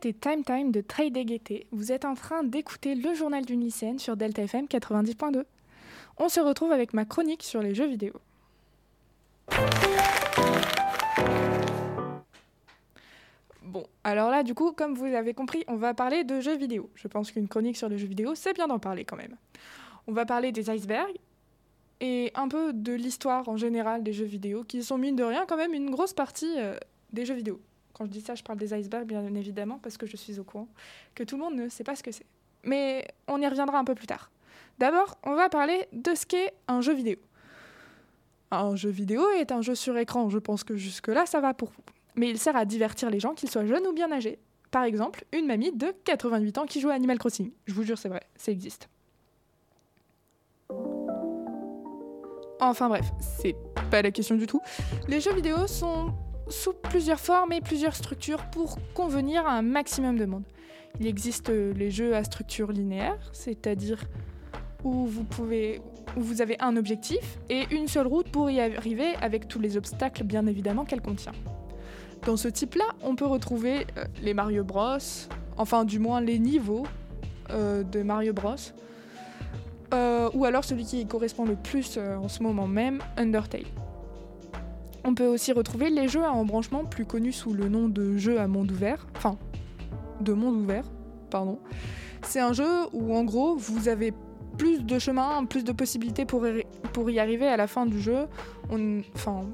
Time 0.10 0.43
Time 0.43 0.72
de 0.72 0.81
Trade 0.81 1.13
DGT. 1.13 1.67
Vous 1.72 1.91
êtes 1.91 2.05
en 2.05 2.15
train 2.15 2.43
d'écouter 2.43 2.96
le 2.96 3.13
journal 3.13 3.46
d'une 3.46 3.62
lycéenne 3.62 4.00
sur 4.00 4.17
Delta 4.17 4.41
FM 4.41 4.65
90.2. 4.65 5.43
On 6.17 6.27
se 6.27 6.39
retrouve 6.39 6.72
avec 6.72 6.96
ma 6.96 7.05
chronique 7.05 7.43
sur 7.43 7.62
les 7.62 7.75
jeux 7.75 7.86
vidéo. 7.86 8.13
Bon, 13.62 13.86
alors 14.03 14.31
là, 14.31 14.41
du 14.41 14.55
coup, 14.55 14.72
comme 14.72 14.96
vous 14.96 15.05
l'avez 15.05 15.36
compris, 15.36 15.63
on 15.67 15.75
va 15.75 15.93
parler 15.93 16.24
de 16.24 16.41
jeux 16.41 16.58
vidéo. 16.58 16.89
Je 16.96 17.08
pense 17.08 17.31
qu'une 17.31 17.48
chronique 17.48 17.77
sur 17.77 17.88
les 17.88 18.00
jeux 18.00 18.08
vidéo, 18.08 18.34
c'est 18.34 18.53
bien 18.53 18.67
d'en 18.67 18.79
parler 18.79 19.05
quand 19.05 19.17
même. 19.17 19.36
On 20.08 20.13
va 20.13 20.25
parler 20.25 20.51
des 20.51 20.72
icebergs 20.72 21.17
et 22.00 22.31
un 22.34 22.48
peu 22.48 22.74
de 22.74 22.93
l'histoire 22.93 23.48
en 23.48 23.55
général 23.55 24.01
des 24.01 24.13
jeux 24.13 24.25
vidéo, 24.25 24.63
qui 24.63 24.81
sont 24.81 24.98
mine 24.98 25.15
de 25.15 25.24
rien 25.24 25.46
quand 25.48 25.58
même 25.58 25.75
une 25.75 25.91
grosse 25.91 26.13
partie 26.13 26.55
euh, 26.58 26.75
des 27.13 27.24
jeux 27.25 27.36
vidéo. 27.36 27.62
Quand 28.01 28.08
je 28.08 28.12
dis 28.13 28.22
ça, 28.22 28.34
je 28.34 28.41
parle 28.41 28.58
des 28.58 28.74
icebergs, 28.74 29.05
bien 29.05 29.24
évidemment, 29.36 29.77
parce 29.77 29.96
que 29.96 30.08
je 30.08 30.17
suis 30.17 30.39
au 30.39 30.43
courant 30.43 30.67
que 31.13 31.24
tout 31.24 31.38
le 31.38 31.43
monde 31.43 31.53
ne 31.53 31.70
sait 31.70 31.84
pas 31.84 31.96
ce 31.96 32.01
que 32.01 32.12
c'est. 32.12 32.25
Mais 32.63 33.08
on 33.27 33.39
y 33.39 33.48
reviendra 33.48 33.77
un 33.77 33.84
peu 33.84 33.93
plus 33.93 34.08
tard. 34.08 34.31
D'abord, 34.79 35.20
on 35.22 35.36
va 35.36 35.50
parler 35.50 35.88
de 35.93 36.15
ce 36.15 36.25
qu'est 36.25 36.51
un 36.67 36.81
jeu 36.81 36.96
vidéo. 36.96 37.20
Un 38.50 38.75
jeu 38.75 38.89
vidéo 38.89 39.29
est 39.38 39.51
un 39.51 39.62
jeu 39.62 39.75
sur 39.75 39.96
écran, 39.98 40.31
je 40.31 40.39
pense 40.39 40.63
que 40.63 40.75
jusque-là, 40.75 41.27
ça 41.27 41.41
va 41.41 41.53
pour 41.53 41.70
vous. 41.70 41.84
Mais 42.15 42.31
il 42.31 42.39
sert 42.39 42.55
à 42.55 42.65
divertir 42.65 43.12
les 43.12 43.20
gens, 43.20 43.36
qu'ils 43.36 43.51
soient 43.51 43.67
jeunes 43.67 43.86
ou 43.86 43.93
bien 43.93 44.12
âgés. 44.12 44.39
Par 44.72 44.84
exemple, 44.84 45.24
une 45.31 45.46
mamie 45.46 45.72
de 45.72 45.93
88 46.03 46.58
ans 46.58 46.65
qui 46.65 46.81
joue 46.81 46.89
à 46.89 46.93
Animal 46.93 47.20
Crossing. 47.20 47.51
Je 47.67 47.74
vous 47.75 47.84
jure, 47.84 48.00
c'est 48.00 48.10
vrai, 48.10 48.24
ça 48.36 48.51
existe. 48.51 48.89
Enfin 52.60 52.89
bref, 52.89 53.05
c'est 53.20 53.55
pas 53.91 54.01
la 54.01 54.10
question 54.10 54.34
du 54.34 54.48
tout. 54.48 54.62
Les 55.08 55.22
jeux 55.22 55.36
vidéo 55.36 55.67
sont 55.67 56.15
sous 56.48 56.74
plusieurs 56.74 57.19
formes 57.19 57.53
et 57.53 57.62
plusieurs 57.62 57.95
structures 57.95 58.43
pour 58.51 58.77
convenir 58.93 59.45
à 59.45 59.53
un 59.53 59.62
maximum 59.62 60.17
de 60.17 60.25
monde. 60.25 60.43
Il 61.00 61.07
existe 61.07 61.50
euh, 61.50 61.74
les 61.74 61.91
jeux 61.91 62.15
à 62.15 62.24
structure 62.24 62.71
linéaire, 62.71 63.17
c'est-à-dire 63.31 64.03
où 64.83 65.07
vous 66.17 66.41
avez 66.41 66.57
un 66.60 66.75
objectif 66.75 67.38
et 67.50 67.65
une 67.71 67.88
seule 67.88 68.07
route 68.07 68.29
pour 68.29 68.50
y 68.50 68.60
arriver 68.60 69.13
avec 69.21 69.48
tous 69.48 69.60
les 69.60 69.77
obstacles 69.77 70.24
bien 70.24 70.48
évidemment 70.48 70.86
qu'elle 70.86 71.01
contient. 71.01 71.33
Dans 72.25 72.36
ce 72.36 72.48
type-là, 72.48 72.86
on 73.03 73.15
peut 73.15 73.25
retrouver 73.25 73.86
euh, 73.98 74.05
les 74.21 74.33
Mario 74.33 74.63
Bros, 74.63 74.98
enfin 75.57 75.86
du 75.86 76.00
moins 76.00 76.19
les 76.19 76.39
niveaux 76.39 76.86
euh, 77.51 77.83
de 77.83 78.01
Mario 78.01 78.33
Bros. 78.33 78.55
Ou 80.33 80.45
alors 80.45 80.63
celui 80.63 80.86
qui 80.86 81.05
correspond 81.05 81.43
le 81.43 81.55
plus 81.55 81.98
en 81.98 82.29
ce 82.29 82.41
moment 82.41 82.65
même, 82.65 83.01
Undertale. 83.17 83.65
On 85.03 85.15
peut 85.15 85.25
aussi 85.25 85.51
retrouver 85.51 85.89
les 85.89 86.08
jeux 86.08 86.24
à 86.24 86.31
embranchement 86.31 86.86
plus 86.86 87.05
connus 87.05 87.34
sous 87.34 87.53
le 87.53 87.70
nom 87.70 87.89
de 87.89 88.17
jeux 88.17 88.39
à 88.39 88.48
monde 88.48 88.72
ouvert, 88.72 89.08
enfin 89.15 89.38
de 90.20 90.34
monde 90.34 90.55
ouvert, 90.55 90.86
pardon. 91.29 91.60
C'est 92.24 92.39
un 92.39 92.53
jeu 92.53 92.70
où 92.93 93.15
en 93.15 93.24
gros 93.24 93.55
vous 93.55 93.88
avez 93.88 94.13
plus 94.58 94.84
de 94.84 95.00
chemin, 95.00 95.46
plus 95.46 95.63
de 95.63 95.72
possibilités 95.72 96.25
pour 96.25 96.46
y, 96.48 96.65
pour 96.93 97.10
y 97.10 97.20
arriver 97.20 97.48
à 97.48 97.58
la 97.58 97.67
fin 97.67 97.86
du 97.86 98.00
jeu. 98.00 98.27
Enfin, 99.15 99.46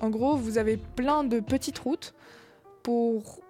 en 0.00 0.10
gros, 0.10 0.36
vous 0.36 0.58
avez 0.58 0.76
plein 0.76 1.24
de 1.24 1.40
petites 1.40 1.78
routes 1.78 2.14
pour 2.82 3.40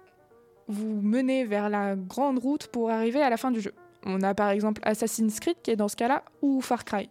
vous 0.67 1.01
mener 1.01 1.45
vers 1.45 1.69
la 1.69 1.95
grande 1.95 2.39
route 2.39 2.67
pour 2.67 2.89
arriver 2.89 3.21
à 3.21 3.29
la 3.29 3.37
fin 3.37 3.51
du 3.51 3.61
jeu. 3.61 3.73
On 4.05 4.21
a 4.21 4.33
par 4.33 4.49
exemple 4.49 4.81
Assassin's 4.83 5.39
Creed 5.39 5.57
qui 5.63 5.71
est 5.71 5.75
dans 5.75 5.87
ce 5.87 5.95
cas-là, 5.95 6.23
ou 6.41 6.61
Far 6.61 6.85
Cry. 6.85 7.09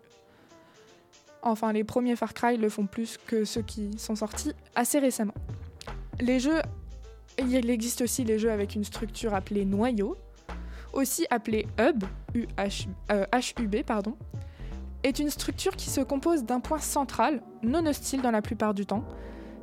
Enfin, 1.46 1.74
les 1.74 1.84
premiers 1.84 2.16
Far 2.16 2.32
Cry 2.32 2.56
le 2.56 2.70
font 2.70 2.86
plus 2.86 3.18
que 3.26 3.44
ceux 3.44 3.60
qui 3.60 3.90
sont 3.98 4.16
sortis 4.16 4.52
assez 4.74 4.98
récemment. 4.98 5.34
Les 6.18 6.40
jeux, 6.40 6.62
il 7.38 7.68
existe 7.68 8.00
aussi 8.00 8.24
les 8.24 8.38
jeux 8.38 8.50
avec 8.50 8.74
une 8.74 8.82
structure 8.82 9.34
appelée 9.34 9.66
noyau, 9.66 10.16
aussi 10.94 11.26
appelée 11.28 11.66
hub, 11.78 12.04
UH, 12.34 12.88
euh, 13.12 13.26
pardon, 13.86 14.16
est 15.02 15.18
une 15.18 15.28
structure 15.28 15.76
qui 15.76 15.90
se 15.90 16.00
compose 16.00 16.44
d'un 16.44 16.60
point 16.60 16.78
central, 16.78 17.42
non 17.62 17.84
hostile 17.84 18.22
dans 18.22 18.30
la 18.30 18.40
plupart 18.40 18.72
du 18.72 18.86
temps. 18.86 19.04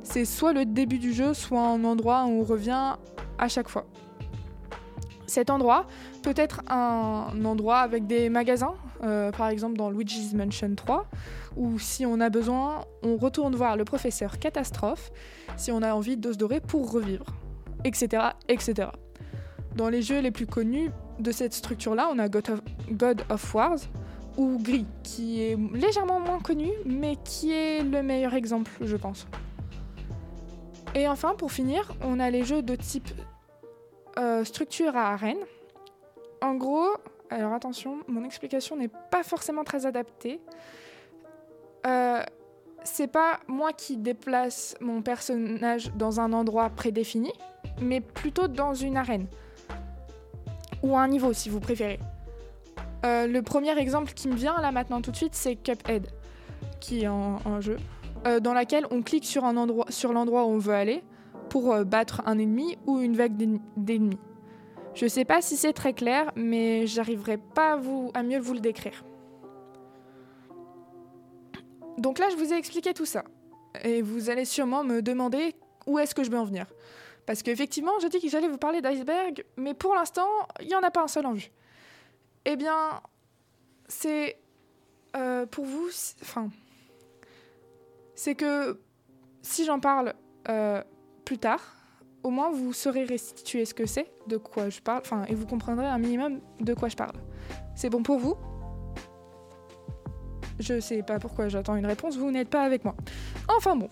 C'est 0.04 0.24
soit 0.24 0.52
le 0.52 0.64
début 0.64 0.98
du 0.98 1.12
jeu, 1.12 1.34
soit 1.34 1.66
un 1.66 1.82
endroit 1.82 2.24
où 2.26 2.40
on 2.40 2.44
revient 2.44 2.94
à 3.38 3.48
chaque 3.48 3.68
fois. 3.68 3.86
Cet 5.26 5.50
endroit 5.50 5.86
peut 6.22 6.34
être 6.36 6.62
un 6.68 7.44
endroit 7.44 7.78
avec 7.78 8.06
des 8.06 8.28
magasins, 8.28 8.74
euh, 9.02 9.30
par 9.30 9.48
exemple 9.48 9.76
dans 9.76 9.90
Luigi's 9.90 10.34
Mansion 10.34 10.74
3, 10.74 11.06
où 11.56 11.78
si 11.78 12.04
on 12.06 12.20
a 12.20 12.28
besoin, 12.28 12.84
on 13.02 13.16
retourne 13.16 13.54
voir 13.54 13.76
le 13.76 13.84
professeur 13.84 14.38
Catastrophe, 14.38 15.12
si 15.56 15.70
on 15.70 15.82
a 15.82 15.94
envie 15.94 16.16
d'os 16.16 16.36
doré 16.36 16.60
pour 16.60 16.90
revivre, 16.90 17.26
etc., 17.84 18.30
etc. 18.48 18.88
Dans 19.76 19.88
les 19.88 20.02
jeux 20.02 20.20
les 20.20 20.30
plus 20.30 20.46
connus 20.46 20.90
de 21.18 21.30
cette 21.32 21.54
structure-là, 21.54 22.10
on 22.12 22.18
a 22.18 22.28
God 22.28 22.50
of, 22.50 22.60
God 22.90 23.22
of 23.30 23.54
Wars 23.54 23.78
ou 24.36 24.58
Gris, 24.60 24.86
qui 25.02 25.42
est 25.42 25.58
légèrement 25.74 26.20
moins 26.20 26.40
connu, 26.40 26.70
mais 26.84 27.16
qui 27.24 27.52
est 27.52 27.82
le 27.82 28.02
meilleur 28.02 28.34
exemple, 28.34 28.70
je 28.82 28.96
pense. 28.96 29.26
Et 30.94 31.08
enfin, 31.08 31.34
pour 31.36 31.52
finir, 31.52 31.94
on 32.02 32.20
a 32.20 32.30
les 32.30 32.44
jeux 32.44 32.62
de 32.62 32.76
type 32.76 33.08
euh, 34.18 34.44
structure 34.44 34.96
à 34.96 35.12
arène. 35.12 35.38
En 36.40 36.54
gros, 36.54 36.88
alors 37.30 37.54
attention, 37.54 38.00
mon 38.08 38.24
explication 38.24 38.76
n'est 38.76 38.90
pas 39.10 39.22
forcément 39.22 39.64
très 39.64 39.86
adaptée. 39.86 40.40
Euh, 41.86 42.22
c'est 42.84 43.06
pas 43.06 43.40
moi 43.46 43.72
qui 43.72 43.96
déplace 43.96 44.74
mon 44.80 45.02
personnage 45.02 45.92
dans 45.94 46.20
un 46.20 46.32
endroit 46.32 46.68
prédéfini, 46.70 47.32
mais 47.80 48.00
plutôt 48.00 48.48
dans 48.48 48.74
une 48.74 48.96
arène. 48.96 49.26
Ou 50.82 50.96
un 50.96 51.08
niveau, 51.08 51.32
si 51.32 51.48
vous 51.48 51.60
préférez. 51.60 52.00
Euh, 53.06 53.26
le 53.26 53.42
premier 53.42 53.76
exemple 53.78 54.12
qui 54.12 54.28
me 54.28 54.34
vient 54.34 54.60
là 54.60 54.72
maintenant 54.72 55.00
tout 55.00 55.10
de 55.10 55.16
suite, 55.16 55.34
c'est 55.34 55.56
Cuphead, 55.56 56.08
qui 56.80 57.02
est 57.02 57.06
un, 57.06 57.38
un 57.44 57.60
jeu 57.60 57.76
dans 58.40 58.54
lequel 58.54 58.86
on 58.92 59.02
clique 59.02 59.24
sur, 59.24 59.44
un 59.44 59.56
endroit, 59.56 59.86
sur 59.88 60.12
l'endroit 60.12 60.44
où 60.44 60.50
on 60.50 60.58
veut 60.58 60.74
aller 60.74 61.02
pour 61.52 61.74
euh, 61.74 61.84
battre 61.84 62.22
un 62.24 62.38
ennemi 62.38 62.78
ou 62.86 63.00
une 63.00 63.14
vague 63.14 63.36
d'en- 63.36 63.60
d'ennemis. 63.76 64.18
Je 64.94 65.06
sais 65.06 65.26
pas 65.26 65.42
si 65.42 65.58
c'est 65.58 65.74
très 65.74 65.92
clair, 65.92 66.32
mais 66.34 66.86
j'arriverai 66.86 67.36
pas 67.36 67.78
à, 68.14 68.22
mieux 68.22 68.38
vous 68.38 68.54
le 68.54 68.60
décrire. 68.60 69.04
Donc 71.98 72.18
là, 72.18 72.30
je 72.30 72.36
vous 72.36 72.54
ai 72.54 72.56
expliqué 72.56 72.94
tout 72.94 73.04
ça. 73.04 73.24
Et 73.84 74.00
vous 74.00 74.30
allez 74.30 74.46
sûrement 74.46 74.82
me 74.82 75.02
demander 75.02 75.54
où 75.86 75.98
est-ce 75.98 76.14
que 76.14 76.24
je 76.24 76.30
vais 76.30 76.38
en 76.38 76.44
venir. 76.44 76.64
Parce 77.26 77.42
qu'effectivement, 77.42 77.98
je 78.00 78.06
dis 78.06 78.18
que 78.18 78.30
j'allais 78.30 78.48
vous 78.48 78.56
parler 78.56 78.80
d'iceberg, 78.80 79.44
mais 79.58 79.74
pour 79.74 79.94
l'instant, 79.94 80.28
il 80.58 80.68
n'y 80.68 80.74
en 80.74 80.82
a 80.82 80.90
pas 80.90 81.02
un 81.02 81.08
seul 81.08 81.26
en 81.26 81.34
vue. 81.34 81.50
Eh 82.46 82.56
bien, 82.56 83.02
c'est 83.88 84.38
euh, 85.16 85.44
pour 85.44 85.66
vous, 85.66 85.88
enfin, 86.22 86.48
c'est 88.14 88.36
que 88.36 88.80
si 89.42 89.66
j'en 89.66 89.80
parle 89.80 90.14
euh, 90.48 90.82
plus 91.24 91.38
tard, 91.38 91.60
au 92.22 92.30
moins 92.30 92.50
vous 92.50 92.72
saurez 92.72 93.04
restituer 93.04 93.64
ce 93.64 93.74
que 93.74 93.86
c'est, 93.86 94.12
de 94.26 94.36
quoi 94.36 94.68
je 94.68 94.80
parle, 94.80 95.00
enfin, 95.00 95.24
et 95.28 95.34
vous 95.34 95.46
comprendrez 95.46 95.86
un 95.86 95.98
minimum 95.98 96.40
de 96.60 96.74
quoi 96.74 96.88
je 96.88 96.96
parle. 96.96 97.16
C'est 97.74 97.90
bon 97.90 98.02
pour 98.02 98.18
vous? 98.18 98.36
Je 100.58 100.80
sais 100.80 101.02
pas 101.02 101.18
pourquoi 101.18 101.48
j'attends 101.48 101.76
une 101.76 101.86
réponse, 101.86 102.16
vous 102.16 102.30
n'êtes 102.30 102.50
pas 102.50 102.62
avec 102.62 102.84
moi. 102.84 102.94
Enfin 103.56 103.76
bon. 103.76 103.88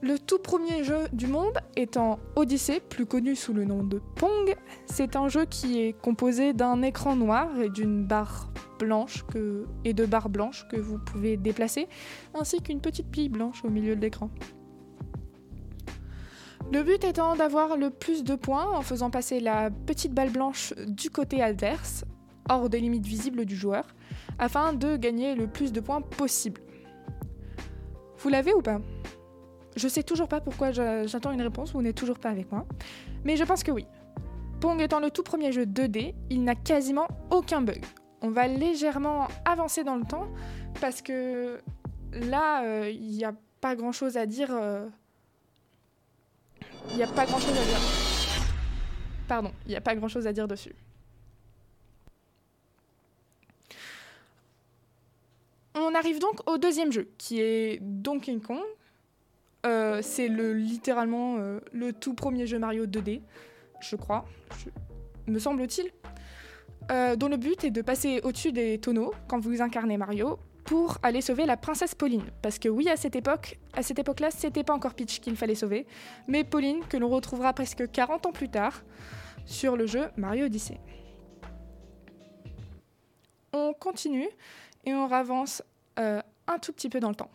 Le 0.00 0.16
tout 0.16 0.38
premier 0.38 0.84
jeu 0.84 1.08
du 1.12 1.26
monde 1.26 1.58
étant 1.74 2.20
Odyssey, 2.36 2.78
plus 2.78 3.04
connu 3.04 3.34
sous 3.34 3.52
le 3.52 3.64
nom 3.64 3.82
de 3.82 4.00
Pong, 4.14 4.54
c'est 4.86 5.16
un 5.16 5.26
jeu 5.28 5.44
qui 5.44 5.80
est 5.80 5.92
composé 5.92 6.52
d'un 6.52 6.82
écran 6.82 7.16
noir 7.16 7.48
et 7.58 7.68
d'une 7.68 8.04
barre 8.04 8.48
blanche 8.78 9.24
que, 9.26 9.66
et 9.84 9.94
de 9.94 10.06
barres 10.06 10.28
blanches 10.28 10.68
que 10.68 10.76
vous 10.76 10.98
pouvez 10.98 11.36
déplacer, 11.36 11.88
ainsi 12.32 12.62
qu'une 12.62 12.80
petite 12.80 13.10
pile 13.10 13.32
blanche 13.32 13.64
au 13.64 13.70
milieu 13.70 13.96
de 13.96 14.00
l'écran. 14.00 14.30
Le 16.70 16.82
but 16.82 17.02
étant 17.04 17.34
d'avoir 17.34 17.76
le 17.76 17.90
plus 17.90 18.24
de 18.24 18.34
points 18.34 18.66
en 18.76 18.82
faisant 18.82 19.10
passer 19.10 19.40
la 19.40 19.70
petite 19.70 20.12
balle 20.12 20.30
blanche 20.30 20.74
du 20.86 21.10
côté 21.10 21.42
adverse, 21.42 22.04
hors 22.50 22.68
des 22.68 22.80
limites 22.80 23.06
visibles 23.06 23.46
du 23.46 23.56
joueur, 23.56 23.86
afin 24.38 24.74
de 24.74 24.96
gagner 24.96 25.34
le 25.34 25.46
plus 25.46 25.72
de 25.72 25.80
points 25.80 26.02
possible. 26.02 26.60
Vous 28.18 28.28
l'avez 28.28 28.52
ou 28.52 28.60
pas? 28.60 28.80
Je 29.76 29.88
sais 29.88 30.02
toujours 30.02 30.28
pas 30.28 30.40
pourquoi 30.40 30.70
j'a- 30.72 31.06
j'attends 31.06 31.30
une 31.32 31.40
réponse, 31.40 31.72
vous 31.72 31.80
n'êtes 31.82 31.94
toujours 31.96 32.18
pas 32.18 32.30
avec 32.30 32.50
moi, 32.52 32.66
mais 33.24 33.36
je 33.36 33.44
pense 33.44 33.62
que 33.62 33.70
oui. 33.70 33.86
Pong 34.60 34.80
étant 34.80 35.00
le 35.00 35.10
tout 35.10 35.22
premier 35.22 35.52
jeu 35.52 35.64
2D, 35.64 36.14
il 36.30 36.42
n'a 36.42 36.54
quasiment 36.56 37.06
aucun 37.30 37.62
bug. 37.62 37.82
On 38.20 38.30
va 38.30 38.48
légèrement 38.48 39.28
avancer 39.44 39.84
dans 39.84 39.94
le 39.96 40.04
temps 40.04 40.26
parce 40.80 41.00
que 41.00 41.60
là, 42.12 42.64
euh, 42.64 42.90
il 42.90 43.10
n'y 43.12 43.24
a 43.24 43.32
pas 43.60 43.76
grand 43.76 43.92
chose 43.92 44.16
à 44.16 44.26
dire. 44.26 44.48
euh, 44.52 44.86
Il 46.90 46.96
n'y 46.96 47.02
a 47.02 47.06
pas 47.06 47.26
grand 47.26 47.38
chose 47.38 47.56
à 47.56 47.64
dire. 47.64 47.78
Pardon, 49.28 49.52
il 49.66 49.70
n'y 49.70 49.76
a 49.76 49.80
pas 49.80 49.94
grand 49.94 50.08
chose 50.08 50.26
à 50.26 50.32
dire 50.32 50.48
dessus. 50.48 50.74
On 55.74 55.94
arrive 55.94 56.18
donc 56.18 56.48
au 56.48 56.58
deuxième 56.58 56.90
jeu, 56.92 57.08
qui 57.18 57.40
est 57.40 57.78
Donkey 57.80 58.38
Kong. 58.40 58.58
Euh, 59.66 60.00
c'est 60.02 60.28
le, 60.28 60.54
littéralement 60.54 61.36
euh, 61.38 61.60
le 61.72 61.92
tout 61.92 62.14
premier 62.14 62.46
jeu 62.46 62.58
Mario 62.58 62.86
2D, 62.86 63.20
je 63.80 63.96
crois, 63.96 64.24
me 65.26 65.38
semble-t-il, 65.38 65.90
euh, 66.90 67.16
dont 67.16 67.28
le 67.28 67.36
but 67.36 67.64
est 67.64 67.70
de 67.70 67.82
passer 67.82 68.20
au-dessus 68.22 68.52
des 68.52 68.78
tonneaux 68.78 69.12
quand 69.26 69.40
vous 69.40 69.60
incarnez 69.60 69.96
Mario 69.96 70.38
pour 70.68 70.98
aller 71.02 71.22
sauver 71.22 71.46
la 71.46 71.56
princesse 71.56 71.94
Pauline. 71.94 72.24
Parce 72.42 72.58
que 72.58 72.68
oui, 72.68 72.90
à 72.90 72.96
cette 72.98 73.16
époque, 73.16 73.58
à 73.72 73.82
cette 73.82 73.98
époque-là, 73.98 74.30
c'était 74.30 74.64
pas 74.64 74.74
encore 74.74 74.92
Peach 74.92 75.18
qu'il 75.18 75.34
fallait 75.34 75.54
sauver, 75.54 75.86
mais 76.26 76.44
Pauline 76.44 76.84
que 76.90 76.98
l'on 76.98 77.08
retrouvera 77.08 77.54
presque 77.54 77.90
40 77.90 78.26
ans 78.26 78.32
plus 78.32 78.50
tard 78.50 78.82
sur 79.46 79.78
le 79.78 79.86
jeu 79.86 80.10
Mario 80.18 80.44
Odyssey. 80.44 80.78
On 83.54 83.72
continue 83.72 84.28
et 84.84 84.92
on 84.92 85.10
avance 85.10 85.62
euh, 85.98 86.20
un 86.46 86.58
tout 86.58 86.74
petit 86.74 86.90
peu 86.90 87.00
dans 87.00 87.08
le 87.08 87.14
temps. 87.14 87.30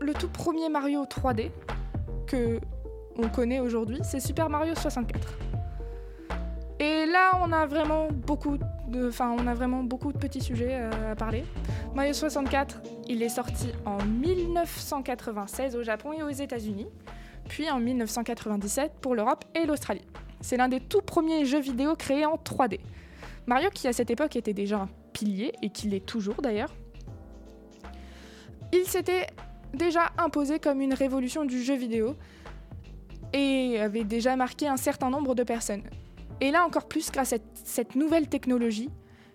Le 0.00 0.12
tout 0.12 0.28
premier 0.28 0.68
Mario 0.68 1.04
3D 1.04 1.52
que 2.26 2.60
on 3.16 3.28
connaît 3.28 3.60
aujourd'hui, 3.60 3.98
c'est 4.02 4.20
Super 4.20 4.50
Mario 4.50 4.74
64. 4.74 5.38
Et 6.80 7.06
là, 7.06 7.38
on 7.40 7.52
a 7.52 7.66
vraiment 7.66 8.08
beaucoup 8.10 8.58
de, 8.88 9.08
enfin, 9.08 9.34
on 9.38 9.46
a 9.46 9.54
vraiment 9.54 9.84
beaucoup 9.84 10.12
de 10.12 10.18
petits 10.18 10.40
sujets 10.40 10.80
euh, 10.80 11.12
à 11.12 11.14
parler. 11.14 11.44
Mario 11.94 12.12
64, 12.12 12.82
il 13.08 13.22
est 13.22 13.28
sorti 13.28 13.68
en 13.84 14.02
1996 14.04 15.76
au 15.76 15.82
Japon 15.84 16.12
et 16.12 16.22
aux 16.22 16.30
États-Unis, 16.30 16.88
puis 17.48 17.70
en 17.70 17.78
1997 17.78 18.94
pour 19.00 19.14
l'Europe 19.14 19.44
et 19.54 19.66
l'Australie. 19.66 20.04
C'est 20.40 20.56
l'un 20.56 20.68
des 20.68 20.80
tout 20.80 21.00
premiers 21.00 21.44
jeux 21.44 21.60
vidéo 21.60 21.94
créés 21.94 22.26
en 22.26 22.34
3D. 22.34 22.80
Mario, 23.46 23.70
qui 23.70 23.86
à 23.86 23.92
cette 23.92 24.10
époque 24.10 24.34
était 24.36 24.52
déjà 24.52 24.80
un 24.80 24.88
pilier 25.12 25.52
et 25.62 25.70
qui 25.70 25.88
l'est 25.88 26.04
toujours 26.04 26.42
d'ailleurs, 26.42 26.74
il 28.72 28.84
s'était 28.86 29.28
déjà 29.74 30.12
imposé 30.18 30.58
comme 30.58 30.80
une 30.80 30.94
révolution 30.94 31.44
du 31.44 31.62
jeu 31.62 31.74
vidéo 31.74 32.14
et 33.32 33.80
avait 33.80 34.04
déjà 34.04 34.36
marqué 34.36 34.68
un 34.68 34.76
certain 34.76 35.10
nombre 35.10 35.34
de 35.34 35.42
personnes. 35.42 35.82
Et 36.40 36.50
là 36.50 36.64
encore 36.64 36.88
plus, 36.88 37.10
grâce 37.10 37.32
à 37.32 37.36
cette 37.64 37.94
nouvelle 37.94 38.28
technologie, 38.28 38.90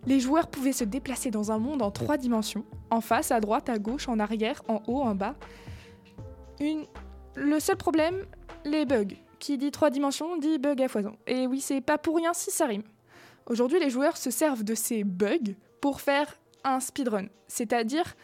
les 0.06 0.20
joueurs 0.20 0.48
pouvaient 0.48 0.74
se 0.74 0.84
déplacer 0.84 1.32
dans 1.32 1.52
un 1.52 1.58
monde 1.58 1.82
en 1.82 1.92
trois 1.92 2.18
dimensions, 2.18 2.64
en 2.90 3.02
face, 3.02 3.32
à 3.32 3.40
droite, 3.40 3.70
à 3.70 3.78
gauche, 3.78 4.08
en 4.08 4.20
arrière, 4.20 4.62
en 4.68 4.82
haut, 4.88 5.02
en 5.02 5.16
bas. 5.16 5.36
Le 7.36 7.60
seul 7.60 7.78
problème, 7.78 8.26
les 8.66 8.86
bugs. 8.86 9.16
Qui 9.40 9.58
dit 9.58 9.72
trois 9.72 9.90
dimensions 9.90 10.38
dit 10.38 10.58
bug 10.58 10.82
à 10.82 10.88
foison. 10.90 11.16
Et 11.26 11.48
oui, 11.48 11.62
c'est 11.62 11.82
pas 11.82 11.98
pour 11.98 12.18
rien 12.18 12.34
si 12.34 12.52
ça 12.52 12.66
rime. 12.66 12.84
Aujourd'hui, 13.46 13.80
les 13.80 13.90
joueurs 13.90 14.18
se 14.18 14.32
servent 14.32 14.64
de 14.64 14.76
ces 14.76 15.04
bugs 15.04 15.56
pour 15.82 16.02
faire 16.02 16.38
un 16.64 16.80
speedrun, 16.80 17.28
c'est-à-dire 17.48 18.16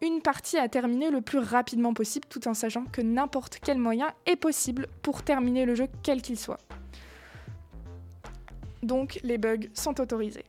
une 0.00 0.20
partie 0.22 0.58
à 0.58 0.68
terminer 0.68 1.10
le 1.10 1.20
plus 1.20 1.38
rapidement 1.38 1.92
possible 1.92 2.26
tout 2.28 2.46
en 2.48 2.54
sachant 2.54 2.84
que 2.84 3.00
n'importe 3.00 3.58
quel 3.62 3.78
moyen 3.78 4.12
est 4.26 4.36
possible 4.36 4.86
pour 5.02 5.22
terminer 5.22 5.64
le 5.64 5.74
jeu 5.74 5.88
quel 6.02 6.22
qu'il 6.22 6.38
soit. 6.38 6.60
Donc 8.82 9.18
les 9.22 9.38
bugs 9.38 9.68
sont 9.74 10.00
autorisés. 10.00 10.44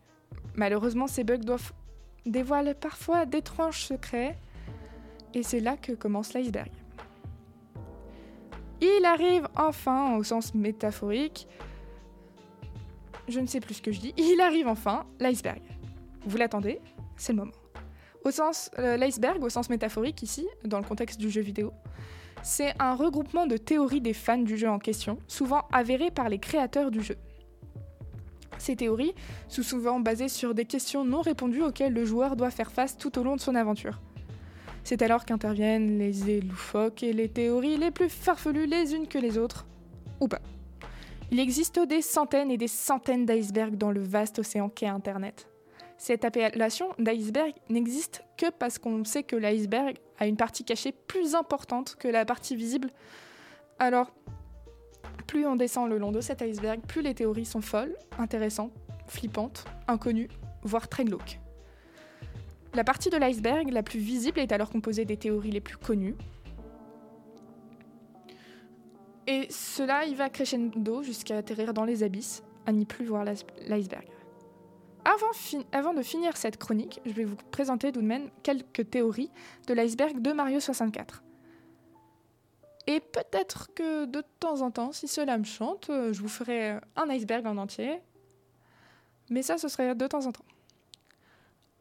Malheureusement, 0.55 1.07
ces 1.07 1.23
bugs 1.23 1.37
doivent 1.37 1.73
dévoilent 2.25 2.75
parfois 2.75 3.25
d'étranges 3.25 3.83
secrets 3.85 4.37
et 5.33 5.43
c'est 5.43 5.59
là 5.59 5.77
que 5.77 5.93
commence 5.93 6.33
l'iceberg. 6.33 6.69
Il 8.81 9.05
arrive 9.05 9.47
enfin 9.55 10.15
au 10.15 10.23
sens 10.23 10.53
métaphorique. 10.53 11.47
Je 13.27 13.39
ne 13.39 13.45
sais 13.45 13.59
plus 13.59 13.75
ce 13.75 13.81
que 13.81 13.91
je 13.91 13.99
dis. 13.99 14.13
Il 14.17 14.39
arrive 14.41 14.67
enfin 14.67 15.05
l'iceberg. 15.19 15.61
Vous 16.25 16.37
l'attendez 16.37 16.79
C'est 17.17 17.33
le 17.33 17.39
moment. 17.39 17.58
Au 18.25 18.31
sens 18.31 18.69
euh, 18.79 18.97
l'iceberg, 18.97 19.43
au 19.43 19.49
sens 19.49 19.69
métaphorique 19.69 20.21
ici, 20.23 20.47
dans 20.65 20.79
le 20.79 20.85
contexte 20.85 21.19
du 21.19 21.29
jeu 21.29 21.41
vidéo, 21.41 21.71
c'est 22.43 22.73
un 22.79 22.95
regroupement 22.95 23.47
de 23.47 23.57
théories 23.57 24.01
des 24.01 24.13
fans 24.13 24.37
du 24.37 24.57
jeu 24.57 24.69
en 24.69 24.79
question, 24.79 25.17
souvent 25.27 25.63
avérées 25.71 26.11
par 26.11 26.29
les 26.29 26.39
créateurs 26.39 26.91
du 26.91 27.01
jeu. 27.01 27.15
Ces 28.57 28.75
théories 28.75 29.13
sont 29.47 29.63
souvent 29.63 29.99
basées 29.99 30.27
sur 30.27 30.53
des 30.53 30.65
questions 30.65 31.05
non 31.05 31.21
répondues 31.21 31.63
auxquelles 31.63 31.93
le 31.93 32.05
joueur 32.05 32.35
doit 32.35 32.51
faire 32.51 32.71
face 32.71 32.97
tout 32.97 33.17
au 33.17 33.23
long 33.23 33.35
de 33.35 33.41
son 33.41 33.55
aventure. 33.55 34.01
C'est 34.83 35.01
alors 35.01 35.25
qu'interviennent 35.25 35.97
les 35.97 36.21
idées 36.21 36.43
et 37.01 37.13
les 37.13 37.29
théories 37.29 37.77
les 37.77 37.91
plus 37.91 38.09
farfelues 38.09 38.65
les 38.65 38.95
unes 38.95 39.07
que 39.07 39.17
les 39.17 39.37
autres, 39.37 39.65
ou 40.19 40.27
pas. 40.27 40.41
Il 41.31 41.39
existe 41.39 41.79
des 41.79 42.01
centaines 42.01 42.51
et 42.51 42.57
des 42.57 42.67
centaines 42.67 43.25
d'icebergs 43.25 43.77
dans 43.77 43.91
le 43.91 44.01
vaste 44.01 44.39
océan 44.39 44.67
qu'est 44.69 44.87
Internet. 44.87 45.48
Cette 45.99 46.23
appellation 46.23 46.87
d'iceberg 46.97 47.53
n'existe 47.67 48.23
que 48.37 48.49
parce 48.51 48.79
qu'on 48.79 49.03
sait 49.03 49.23
que 49.23 49.35
l'iceberg 49.35 49.97
a 50.17 50.27
une 50.27 50.37
partie 50.37 50.63
cachée 50.63 50.93
plus 50.93 51.35
importante 51.35 51.97
que 51.99 52.07
la 52.07 52.23
partie 52.23 52.55
visible. 52.55 52.89
Alors, 53.79 54.09
plus 55.27 55.45
on 55.45 55.57
descend 55.57 55.89
le 55.89 55.97
long 55.97 56.13
de 56.13 56.21
cet 56.21 56.41
iceberg, 56.41 56.79
plus 56.87 57.01
les 57.01 57.13
théories 57.13 57.45
sont 57.45 57.59
folles, 57.59 57.97
intéressantes, 58.17 58.71
flippantes, 59.07 59.65
inconnues, 59.89 60.29
voire 60.63 60.87
très 60.87 61.03
glauques. 61.03 61.41
La 62.73 62.85
partie 62.85 63.09
de 63.09 63.17
l'iceberg 63.17 63.69
la 63.69 63.83
plus 63.83 63.99
visible 63.99 64.39
est 64.39 64.53
alors 64.53 64.69
composée 64.69 65.03
des 65.03 65.17
théories 65.17 65.51
les 65.51 65.59
plus 65.59 65.77
connues. 65.77 66.15
Et 69.27 69.47
cela, 69.49 70.05
il 70.05 70.15
va 70.15 70.29
crescendo 70.29 71.03
jusqu'à 71.03 71.35
atterrir 71.35 71.73
dans 71.73 71.83
les 71.83 72.03
abysses, 72.03 72.41
à 72.65 72.71
n'y 72.71 72.85
plus 72.85 73.03
voir 73.03 73.25
l'iceberg. 73.25 74.05
Avant, 75.05 75.93
de 75.93 76.01
finir 76.01 76.37
cette 76.37 76.57
chronique, 76.57 76.99
je 77.05 77.11
vais 77.11 77.23
vous 77.23 77.37
présenter 77.51 77.91
tout 77.91 78.01
de 78.01 78.05
même 78.05 78.29
quelques 78.43 78.89
théories 78.89 79.31
de 79.67 79.73
l'iceberg 79.73 80.21
de 80.21 80.31
Mario 80.31 80.59
64. 80.59 81.23
Et 82.87 82.99
peut-être 82.99 83.73
que 83.73 84.05
de 84.05 84.23
temps 84.39 84.61
en 84.61 84.71
temps, 84.71 84.91
si 84.91 85.07
cela 85.07 85.37
me 85.37 85.43
chante, 85.43 85.89
euh, 85.89 86.11
je 86.11 86.21
vous 86.21 86.27
ferai 86.27 86.79
un 86.95 87.09
iceberg 87.09 87.45
en 87.45 87.57
entier. 87.57 88.01
Mais 89.29 89.43
ça, 89.43 89.57
ce 89.57 89.67
serait 89.67 89.93
de 89.95 90.07
temps 90.07 90.25
en 90.25 90.31
temps. 90.31 90.45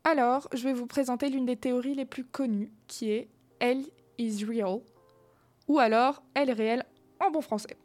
Alors, 0.04 0.48
je 0.52 0.64
vais 0.64 0.72
vous 0.72 0.86
présenter 0.86 1.28
l'une 1.30 1.46
des 1.46 1.56
théories 1.56 1.94
les 1.94 2.04
plus 2.04 2.24
connues, 2.24 2.72
qui 2.86 3.10
est 3.10 3.28
Elle 3.58 3.84
is 4.18 4.44
real, 4.44 4.80
ou 5.66 5.78
alors 5.78 6.22
Elle 6.34 6.50
est 6.50 6.54
réelle 6.54 6.84
en 7.20 7.30
bon 7.30 7.40
français. 7.40 7.76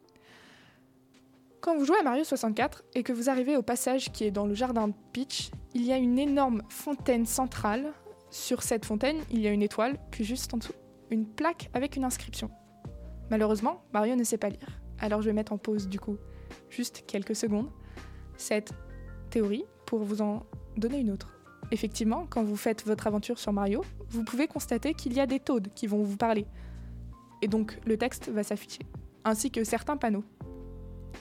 Quand 1.63 1.77
vous 1.77 1.85
jouez 1.85 1.97
à 1.97 2.03
Mario 2.03 2.25
64 2.25 2.83
et 2.93 3.03
que 3.03 3.13
vous 3.13 3.29
arrivez 3.29 3.55
au 3.55 3.61
passage 3.61 4.11
qui 4.11 4.25
est 4.25 4.31
dans 4.31 4.45
le 4.45 4.53
jardin 4.53 4.89
de 4.89 4.93
Peach, 5.13 5.49
il 5.73 5.85
y 5.85 5.93
a 5.93 5.97
une 5.97 6.19
énorme 6.19 6.61
fontaine 6.67 7.25
centrale. 7.25 7.93
Sur 8.31 8.63
cette 8.63 8.83
fontaine, 8.83 9.15
il 9.31 9.39
y 9.39 9.47
a 9.47 9.51
une 9.51 9.61
étoile, 9.61 9.97
puis 10.11 10.25
juste 10.25 10.53
en 10.53 10.57
dessous, 10.57 10.73
une 11.09 11.25
plaque 11.25 11.69
avec 11.73 11.95
une 11.95 12.03
inscription. 12.03 12.51
Malheureusement, 13.31 13.81
Mario 13.93 14.17
ne 14.17 14.25
sait 14.25 14.37
pas 14.37 14.49
lire. 14.49 14.81
Alors 14.99 15.21
je 15.21 15.27
vais 15.27 15.33
mettre 15.33 15.53
en 15.53 15.57
pause 15.57 15.87
du 15.87 16.01
coup, 16.01 16.17
juste 16.69 17.05
quelques 17.07 17.33
secondes, 17.37 17.69
cette 18.35 18.73
théorie 19.29 19.63
pour 19.85 20.03
vous 20.03 20.21
en 20.21 20.45
donner 20.75 20.99
une 20.99 21.11
autre. 21.11 21.31
Effectivement, 21.71 22.27
quand 22.29 22.43
vous 22.43 22.57
faites 22.57 22.85
votre 22.85 23.07
aventure 23.07 23.39
sur 23.39 23.53
Mario, 23.53 23.85
vous 24.09 24.25
pouvez 24.25 24.47
constater 24.47 24.95
qu'il 24.95 25.13
y 25.13 25.21
a 25.21 25.25
des 25.25 25.39
Toads 25.39 25.69
qui 25.73 25.87
vont 25.87 26.03
vous 26.03 26.17
parler. 26.17 26.45
Et 27.41 27.47
donc 27.47 27.79
le 27.85 27.95
texte 27.95 28.27
va 28.27 28.43
s'afficher, 28.43 28.81
ainsi 29.23 29.49
que 29.49 29.63
certains 29.63 29.95
panneaux. 29.95 30.25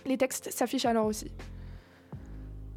Les 0.07 0.17
textes 0.17 0.51
s'affichent 0.51 0.85
alors 0.87 1.07
aussi. 1.07 1.31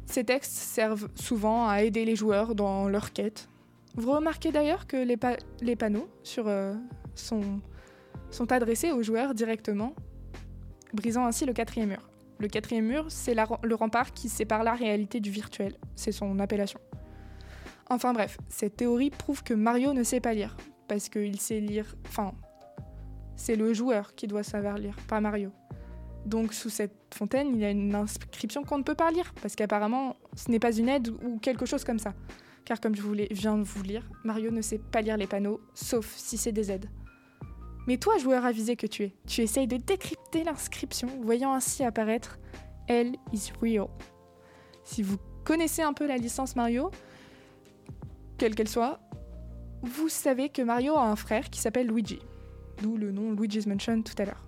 Ces 0.06 0.24
textes 0.24 0.52
servent 0.52 1.08
souvent 1.14 1.68
à 1.68 1.82
aider 1.82 2.04
les 2.04 2.16
joueurs 2.16 2.54
dans 2.54 2.88
leur 2.88 3.12
quête. 3.12 3.48
Vous 3.96 4.12
remarquez 4.12 4.52
d'ailleurs 4.52 4.86
que 4.86 4.96
les, 4.96 5.16
les 5.60 5.74
panneaux 5.74 6.08
sur, 6.22 6.46
euh, 6.48 6.74
sont, 7.14 7.60
sont 8.30 8.52
adressés 8.52 8.92
aux 8.92 9.02
joueurs 9.02 9.34
directement, 9.34 9.94
brisant 10.92 11.26
ainsi 11.26 11.44
le 11.44 11.52
quatrième 11.52 11.88
mur. 11.88 12.08
Le 12.38 12.48
quatrième 12.48 12.86
mur, 12.86 13.06
c'est 13.08 13.34
le 13.34 13.74
rempart 13.74 14.12
qui 14.12 14.28
sépare 14.28 14.62
la 14.62 14.74
réalité 14.74 15.20
du 15.20 15.30
virtuel. 15.30 15.76
C'est 15.94 16.12
son 16.12 16.38
appellation. 16.38 16.78
Enfin 17.88 18.12
bref, 18.12 18.36
cette 18.48 18.76
théorie 18.76 19.10
prouve 19.10 19.42
que 19.42 19.54
Mario 19.54 19.92
ne 19.94 20.02
sait 20.02 20.20
pas 20.20 20.34
lire, 20.34 20.56
parce 20.86 21.08
qu'il 21.08 21.40
sait 21.40 21.60
lire... 21.60 21.96
Enfin, 22.08 22.32
c'est 23.34 23.56
le 23.56 23.72
joueur 23.72 24.14
qui 24.14 24.26
doit 24.26 24.42
savoir 24.42 24.76
lire, 24.76 24.96
pas 25.08 25.20
Mario. 25.20 25.50
Donc 26.26 26.52
sous 26.52 26.70
cette 26.70 27.14
fontaine, 27.14 27.54
il 27.54 27.60
y 27.60 27.64
a 27.64 27.70
une 27.70 27.94
inscription 27.94 28.64
qu'on 28.64 28.78
ne 28.78 28.82
peut 28.82 28.96
pas 28.96 29.10
lire, 29.12 29.32
parce 29.40 29.54
qu'apparemment, 29.54 30.16
ce 30.34 30.50
n'est 30.50 30.58
pas 30.58 30.76
une 30.76 30.88
aide 30.88 31.08
ou 31.24 31.38
quelque 31.38 31.66
chose 31.66 31.84
comme 31.84 32.00
ça. 32.00 32.14
Car 32.64 32.80
comme 32.80 32.96
je 32.96 33.02
vous 33.02 33.14
viens 33.30 33.56
de 33.56 33.62
vous 33.62 33.82
lire, 33.84 34.02
Mario 34.24 34.50
ne 34.50 34.60
sait 34.60 34.78
pas 34.78 35.02
lire 35.02 35.16
les 35.16 35.28
panneaux, 35.28 35.60
sauf 35.72 36.12
si 36.16 36.36
c'est 36.36 36.50
des 36.50 36.72
aides. 36.72 36.90
Mais 37.86 37.96
toi, 37.96 38.18
joueur 38.18 38.44
avisé 38.44 38.74
que 38.74 38.88
tu 38.88 39.04
es, 39.04 39.12
tu 39.28 39.42
essayes 39.42 39.68
de 39.68 39.76
décrypter 39.76 40.42
l'inscription, 40.42 41.08
voyant 41.22 41.54
ainsi 41.54 41.84
apparaître 41.84 42.40
Elle 42.88 43.14
is 43.32 43.52
real. 43.62 43.86
Si 44.82 45.04
vous 45.04 45.18
connaissez 45.44 45.82
un 45.82 45.92
peu 45.92 46.08
la 46.08 46.16
licence 46.16 46.56
Mario, 46.56 46.90
quelle 48.36 48.56
qu'elle 48.56 48.68
soit, 48.68 48.98
vous 49.82 50.08
savez 50.08 50.48
que 50.48 50.62
Mario 50.62 50.96
a 50.96 51.06
un 51.06 51.16
frère 51.16 51.50
qui 51.50 51.60
s'appelle 51.60 51.86
Luigi. 51.86 52.18
D'où 52.82 52.96
le 52.96 53.12
nom 53.12 53.30
Luigi's 53.30 53.66
Mansion 53.66 54.02
tout 54.02 54.20
à 54.20 54.24
l'heure. 54.24 54.44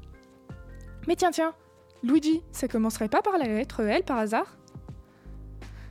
Mais 1.07 1.15
tiens, 1.15 1.31
tiens, 1.31 1.55
Luigi, 2.03 2.43
ça 2.53 2.69
commencerait 2.69 3.09
pas 3.09 3.23
par 3.23 3.39
la 3.39 3.47
lettre 3.47 3.81
L 3.81 4.03
par 4.05 4.19
hasard? 4.19 4.57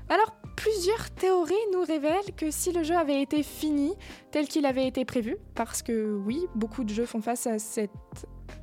Alors, 0.09 0.31
plusieurs 0.55 1.09
théories 1.11 1.53
nous 1.73 1.83
révèlent 1.83 2.33
que 2.35 2.49
si 2.49 2.71
le 2.71 2.83
jeu 2.83 2.95
avait 2.95 3.21
été 3.21 3.43
fini 3.43 3.93
tel 4.31 4.47
qu'il 4.47 4.65
avait 4.65 4.87
été 4.87 5.03
prévu, 5.05 5.37
parce 5.53 5.81
que 5.81 6.13
oui, 6.25 6.45
beaucoup 6.55 6.83
de 6.83 6.89
jeux 6.89 7.05
font 7.05 7.21
face 7.21 7.45
à 7.47 7.59
cette 7.59 7.91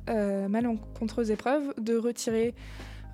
euh, 0.09 0.47
malencontreuse 0.47 1.31
épreuve 1.31 1.73
de 1.77 1.97
retirer 1.97 2.55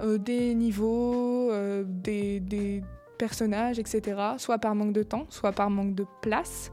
euh, 0.01 0.17
des 0.17 0.55
niveaux, 0.55 1.51
euh, 1.51 1.83
des, 1.85 2.81
personnages, 3.17 3.77
etc., 3.77 4.19
soit 4.37 4.57
par 4.57 4.73
manque 4.73 4.93
de 4.93 5.03
temps, 5.03 5.27
soit 5.29 5.51
par 5.51 5.69
manque 5.69 5.93
de 5.93 6.05
place, 6.21 6.71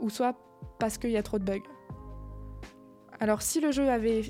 ou 0.00 0.10
soit 0.10 0.34
parce 0.80 0.98
qu'il 0.98 1.10
y 1.10 1.16
a 1.16 1.22
trop 1.22 1.38
de 1.38 1.44
bugs. 1.44 1.62
Alors 3.20 3.42
si 3.42 3.60
le 3.60 3.70
jeu 3.72 3.88
avait... 3.88 4.22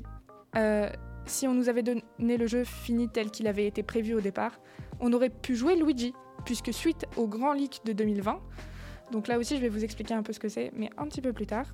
si 1.25 1.47
on 1.47 1.53
nous 1.53 1.69
avait 1.69 1.83
donné 1.83 2.03
le 2.19 2.47
jeu 2.47 2.63
fini 2.63 3.09
tel 3.09 3.31
qu'il 3.31 3.47
avait 3.47 3.65
été 3.67 3.83
prévu 3.83 4.13
au 4.13 4.21
départ, 4.21 4.59
on 4.99 5.11
aurait 5.13 5.29
pu 5.29 5.55
jouer 5.55 5.75
Luigi, 5.75 6.13
puisque 6.45 6.73
suite 6.73 7.05
au 7.17 7.27
grand 7.27 7.53
leak 7.53 7.81
de 7.85 7.93
2020, 7.93 8.39
donc 9.11 9.27
là 9.27 9.37
aussi 9.37 9.55
je 9.55 9.61
vais 9.61 9.69
vous 9.69 9.83
expliquer 9.83 10.13
un 10.13 10.23
peu 10.23 10.33
ce 10.33 10.39
que 10.39 10.49
c'est, 10.49 10.71
mais 10.75 10.89
un 10.97 11.05
petit 11.05 11.21
peu 11.21 11.33
plus 11.33 11.45
tard, 11.45 11.73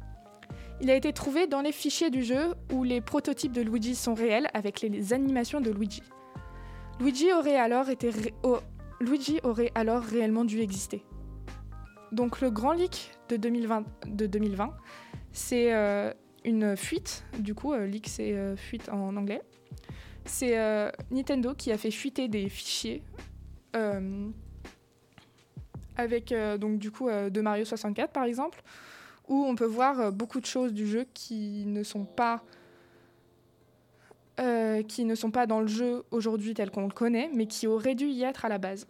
il 0.81 0.89
a 0.89 0.95
été 0.95 1.13
trouvé 1.13 1.47
dans 1.47 1.61
les 1.61 1.71
fichiers 1.71 2.09
du 2.09 2.23
jeu 2.23 2.55
où 2.73 2.83
les 2.83 3.01
prototypes 3.01 3.51
de 3.51 3.61
Luigi 3.61 3.95
sont 3.95 4.13
réels 4.13 4.47
avec 4.53 4.81
les 4.81 5.13
animations 5.13 5.61
de 5.61 5.71
Luigi. 5.71 6.01
Luigi 6.99 7.31
aurait 7.33 7.57
alors 7.57 7.89
été 7.89 8.11
Luigi 8.99 9.39
aurait 9.43 9.71
alors 9.75 10.03
réellement 10.03 10.45
dû 10.45 10.59
exister. 10.59 11.03
Donc 12.11 12.41
le 12.41 12.51
grand 12.51 12.73
leak 12.73 13.11
de 13.29 13.37
2020, 13.37 13.85
de 14.07 14.25
2020 14.25 14.73
c'est 15.33 15.73
euh, 15.73 16.13
une 16.43 16.75
fuite, 16.75 17.23
du 17.37 17.53
coup, 17.53 17.73
euh, 17.73 17.85
leak 17.85 18.07
c'est 18.07 18.33
euh, 18.33 18.55
fuite 18.55 18.89
en 18.89 19.15
anglais. 19.15 19.41
C'est 20.25 20.57
euh, 20.57 20.91
Nintendo 21.09 21.53
qui 21.53 21.71
a 21.71 21.77
fait 21.77 21.91
fuiter 21.91 22.27
des 22.27 22.49
fichiers 22.49 23.03
avec 25.95 26.33
donc 26.59 26.77
du 26.77 26.91
coup 26.91 27.09
de 27.09 27.41
Mario 27.41 27.63
64 27.63 28.11
par 28.11 28.25
exemple, 28.25 28.61
où 29.29 29.45
on 29.45 29.55
peut 29.55 29.65
voir 29.65 30.11
beaucoup 30.11 30.41
de 30.41 30.45
choses 30.45 30.73
du 30.73 30.85
jeu 30.85 31.05
qui 31.13 31.63
ne 31.65 31.81
sont 31.83 32.03
pas 32.03 32.43
qui 34.87 35.05
ne 35.05 35.15
sont 35.15 35.31
pas 35.31 35.45
dans 35.45 35.61
le 35.61 35.67
jeu 35.67 36.03
aujourd'hui 36.11 36.53
tel 36.53 36.69
qu'on 36.69 36.87
le 36.87 36.93
connaît, 36.93 37.29
mais 37.33 37.45
qui 37.45 37.65
auraient 37.65 37.95
dû 37.95 38.07
y 38.07 38.23
être 38.23 38.43
à 38.43 38.49
la 38.49 38.57
base. 38.57 38.87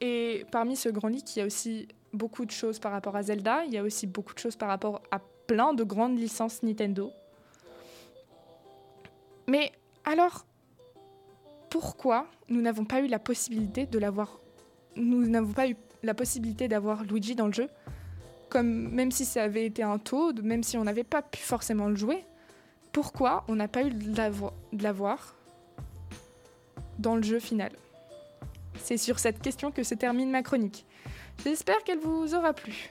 Et 0.00 0.46
parmi 0.50 0.74
ce 0.74 0.88
grand 0.88 1.08
leak, 1.08 1.36
il 1.36 1.40
y 1.40 1.42
a 1.42 1.46
aussi 1.46 1.88
beaucoup 2.14 2.46
de 2.46 2.50
choses 2.50 2.78
par 2.78 2.92
rapport 2.92 3.16
à 3.16 3.22
Zelda, 3.24 3.64
il 3.66 3.74
y 3.74 3.78
a 3.78 3.82
aussi 3.82 4.06
beaucoup 4.06 4.32
de 4.32 4.38
choses 4.38 4.56
par 4.56 4.68
rapport 4.68 5.02
à 5.10 5.20
plein 5.46 5.74
de 5.74 5.84
grandes 5.84 6.18
licences 6.18 6.62
Nintendo. 6.62 7.10
Mais 9.46 9.72
alors, 10.04 10.44
pourquoi 11.70 12.26
nous 12.48 12.60
n'avons 12.62 12.84
pas 12.84 13.00
eu 13.00 13.06
la 13.06 13.18
possibilité 13.18 13.86
de 13.86 13.98
l'avoir 13.98 14.38
Nous 14.96 15.26
n'avons 15.26 15.52
pas 15.52 15.68
eu 15.68 15.76
la 16.02 16.14
possibilité 16.14 16.68
d'avoir 16.68 17.04
Luigi 17.04 17.34
dans 17.34 17.46
le 17.46 17.52
jeu? 17.52 17.68
Comme 18.48 18.88
même 18.90 19.10
si 19.10 19.24
ça 19.24 19.42
avait 19.42 19.66
été 19.66 19.82
un 19.82 19.98
Toad, 19.98 20.42
même 20.42 20.62
si 20.62 20.76
on 20.78 20.84
n'avait 20.84 21.04
pas 21.04 21.22
pu 21.22 21.40
forcément 21.40 21.88
le 21.88 21.96
jouer, 21.96 22.24
pourquoi 22.92 23.44
on 23.48 23.56
n'a 23.56 23.68
pas 23.68 23.82
eu 23.82 23.90
de 23.90 24.16
la 24.16 24.30
vo- 24.30 24.52
de 24.72 24.82
l'avoir 24.82 25.34
dans 26.98 27.16
le 27.16 27.22
jeu 27.22 27.40
final? 27.40 27.72
C'est 28.78 28.96
sur 28.96 29.18
cette 29.18 29.40
question 29.42 29.70
que 29.72 29.82
se 29.82 29.94
termine 29.94 30.30
ma 30.30 30.42
chronique. 30.42 30.86
J'espère 31.44 31.82
qu'elle 31.84 31.98
vous 31.98 32.34
aura 32.34 32.52
plu. 32.52 32.90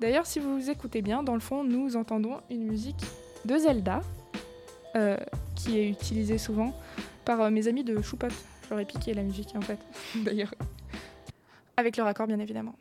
D'ailleurs, 0.00 0.26
si 0.26 0.38
vous 0.38 0.70
écoutez 0.70 1.02
bien, 1.02 1.22
dans 1.22 1.34
le 1.34 1.40
fond, 1.40 1.62
nous 1.62 1.94
entendons 1.96 2.40
une 2.48 2.64
musique 2.64 3.04
de 3.44 3.58
Zelda, 3.58 4.00
euh, 4.96 5.18
qui 5.54 5.78
est 5.78 5.90
utilisée 5.90 6.38
souvent 6.38 6.74
par 7.26 7.42
euh, 7.42 7.50
mes 7.50 7.68
amis 7.68 7.84
de 7.84 8.00
Choupot. 8.00 8.28
J'aurais 8.68 8.86
piqué 8.86 9.12
la 9.12 9.22
musique, 9.22 9.54
en 9.54 9.60
fait, 9.60 9.78
d'ailleurs. 10.16 10.54
Avec 11.76 11.98
le 11.98 12.02
raccord, 12.02 12.26
bien 12.26 12.38
évidemment. 12.38 12.74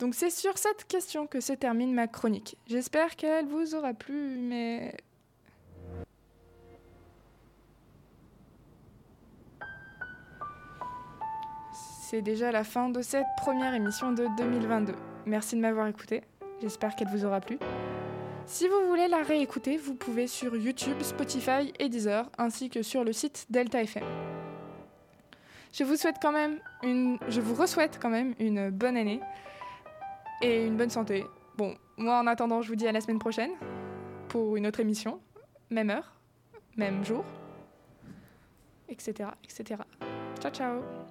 Donc 0.00 0.16
c'est 0.16 0.30
sur 0.30 0.58
cette 0.58 0.88
question 0.88 1.28
que 1.28 1.40
se 1.40 1.52
termine 1.52 1.94
ma 1.94 2.08
chronique. 2.08 2.56
J'espère 2.66 3.14
qu'elle 3.14 3.46
vous 3.46 3.76
aura 3.76 3.94
plu, 3.94 4.36
mais... 4.36 4.96
C'est 12.06 12.20
déjà 12.20 12.52
la 12.52 12.64
fin 12.64 12.90
de 12.90 13.00
cette 13.00 13.24
première 13.38 13.72
émission 13.72 14.12
de 14.12 14.26
2022. 14.36 14.92
Merci 15.24 15.56
de 15.56 15.62
m'avoir 15.62 15.86
écouté. 15.86 16.22
J'espère 16.60 16.94
qu'elle 16.94 17.08
vous 17.08 17.24
aura 17.24 17.40
plu. 17.40 17.58
Si 18.44 18.68
vous 18.68 18.86
voulez 18.88 19.08
la 19.08 19.22
réécouter, 19.22 19.78
vous 19.78 19.94
pouvez 19.94 20.26
sur 20.26 20.54
YouTube, 20.54 21.00
Spotify 21.00 21.72
et 21.78 21.88
Deezer, 21.88 22.30
ainsi 22.36 22.68
que 22.68 22.82
sur 22.82 23.04
le 23.04 23.14
site 23.14 23.46
Delta 23.48 23.82
FM. 23.82 24.04
Je 25.72 25.82
vous 25.82 25.96
souhaite 25.96 26.16
quand 26.20 26.30
même 26.30 26.58
une, 26.82 27.18
je 27.28 27.40
vous 27.40 27.54
re-souhaite 27.54 27.98
quand 28.02 28.10
même 28.10 28.34
une 28.38 28.68
bonne 28.68 28.98
année 28.98 29.20
et 30.42 30.66
une 30.66 30.76
bonne 30.76 30.90
santé. 30.90 31.24
Bon, 31.56 31.74
moi 31.96 32.18
en 32.18 32.26
attendant, 32.26 32.60
je 32.60 32.68
vous 32.68 32.76
dis 32.76 32.86
à 32.86 32.92
la 32.92 33.00
semaine 33.00 33.18
prochaine 33.18 33.52
pour 34.28 34.56
une 34.56 34.66
autre 34.66 34.80
émission, 34.80 35.20
même 35.70 35.88
heure, 35.88 36.12
même 36.76 37.02
jour, 37.02 37.24
etc., 38.90 39.30
etc. 39.42 39.80
Ciao, 40.38 40.52
ciao. 40.52 41.03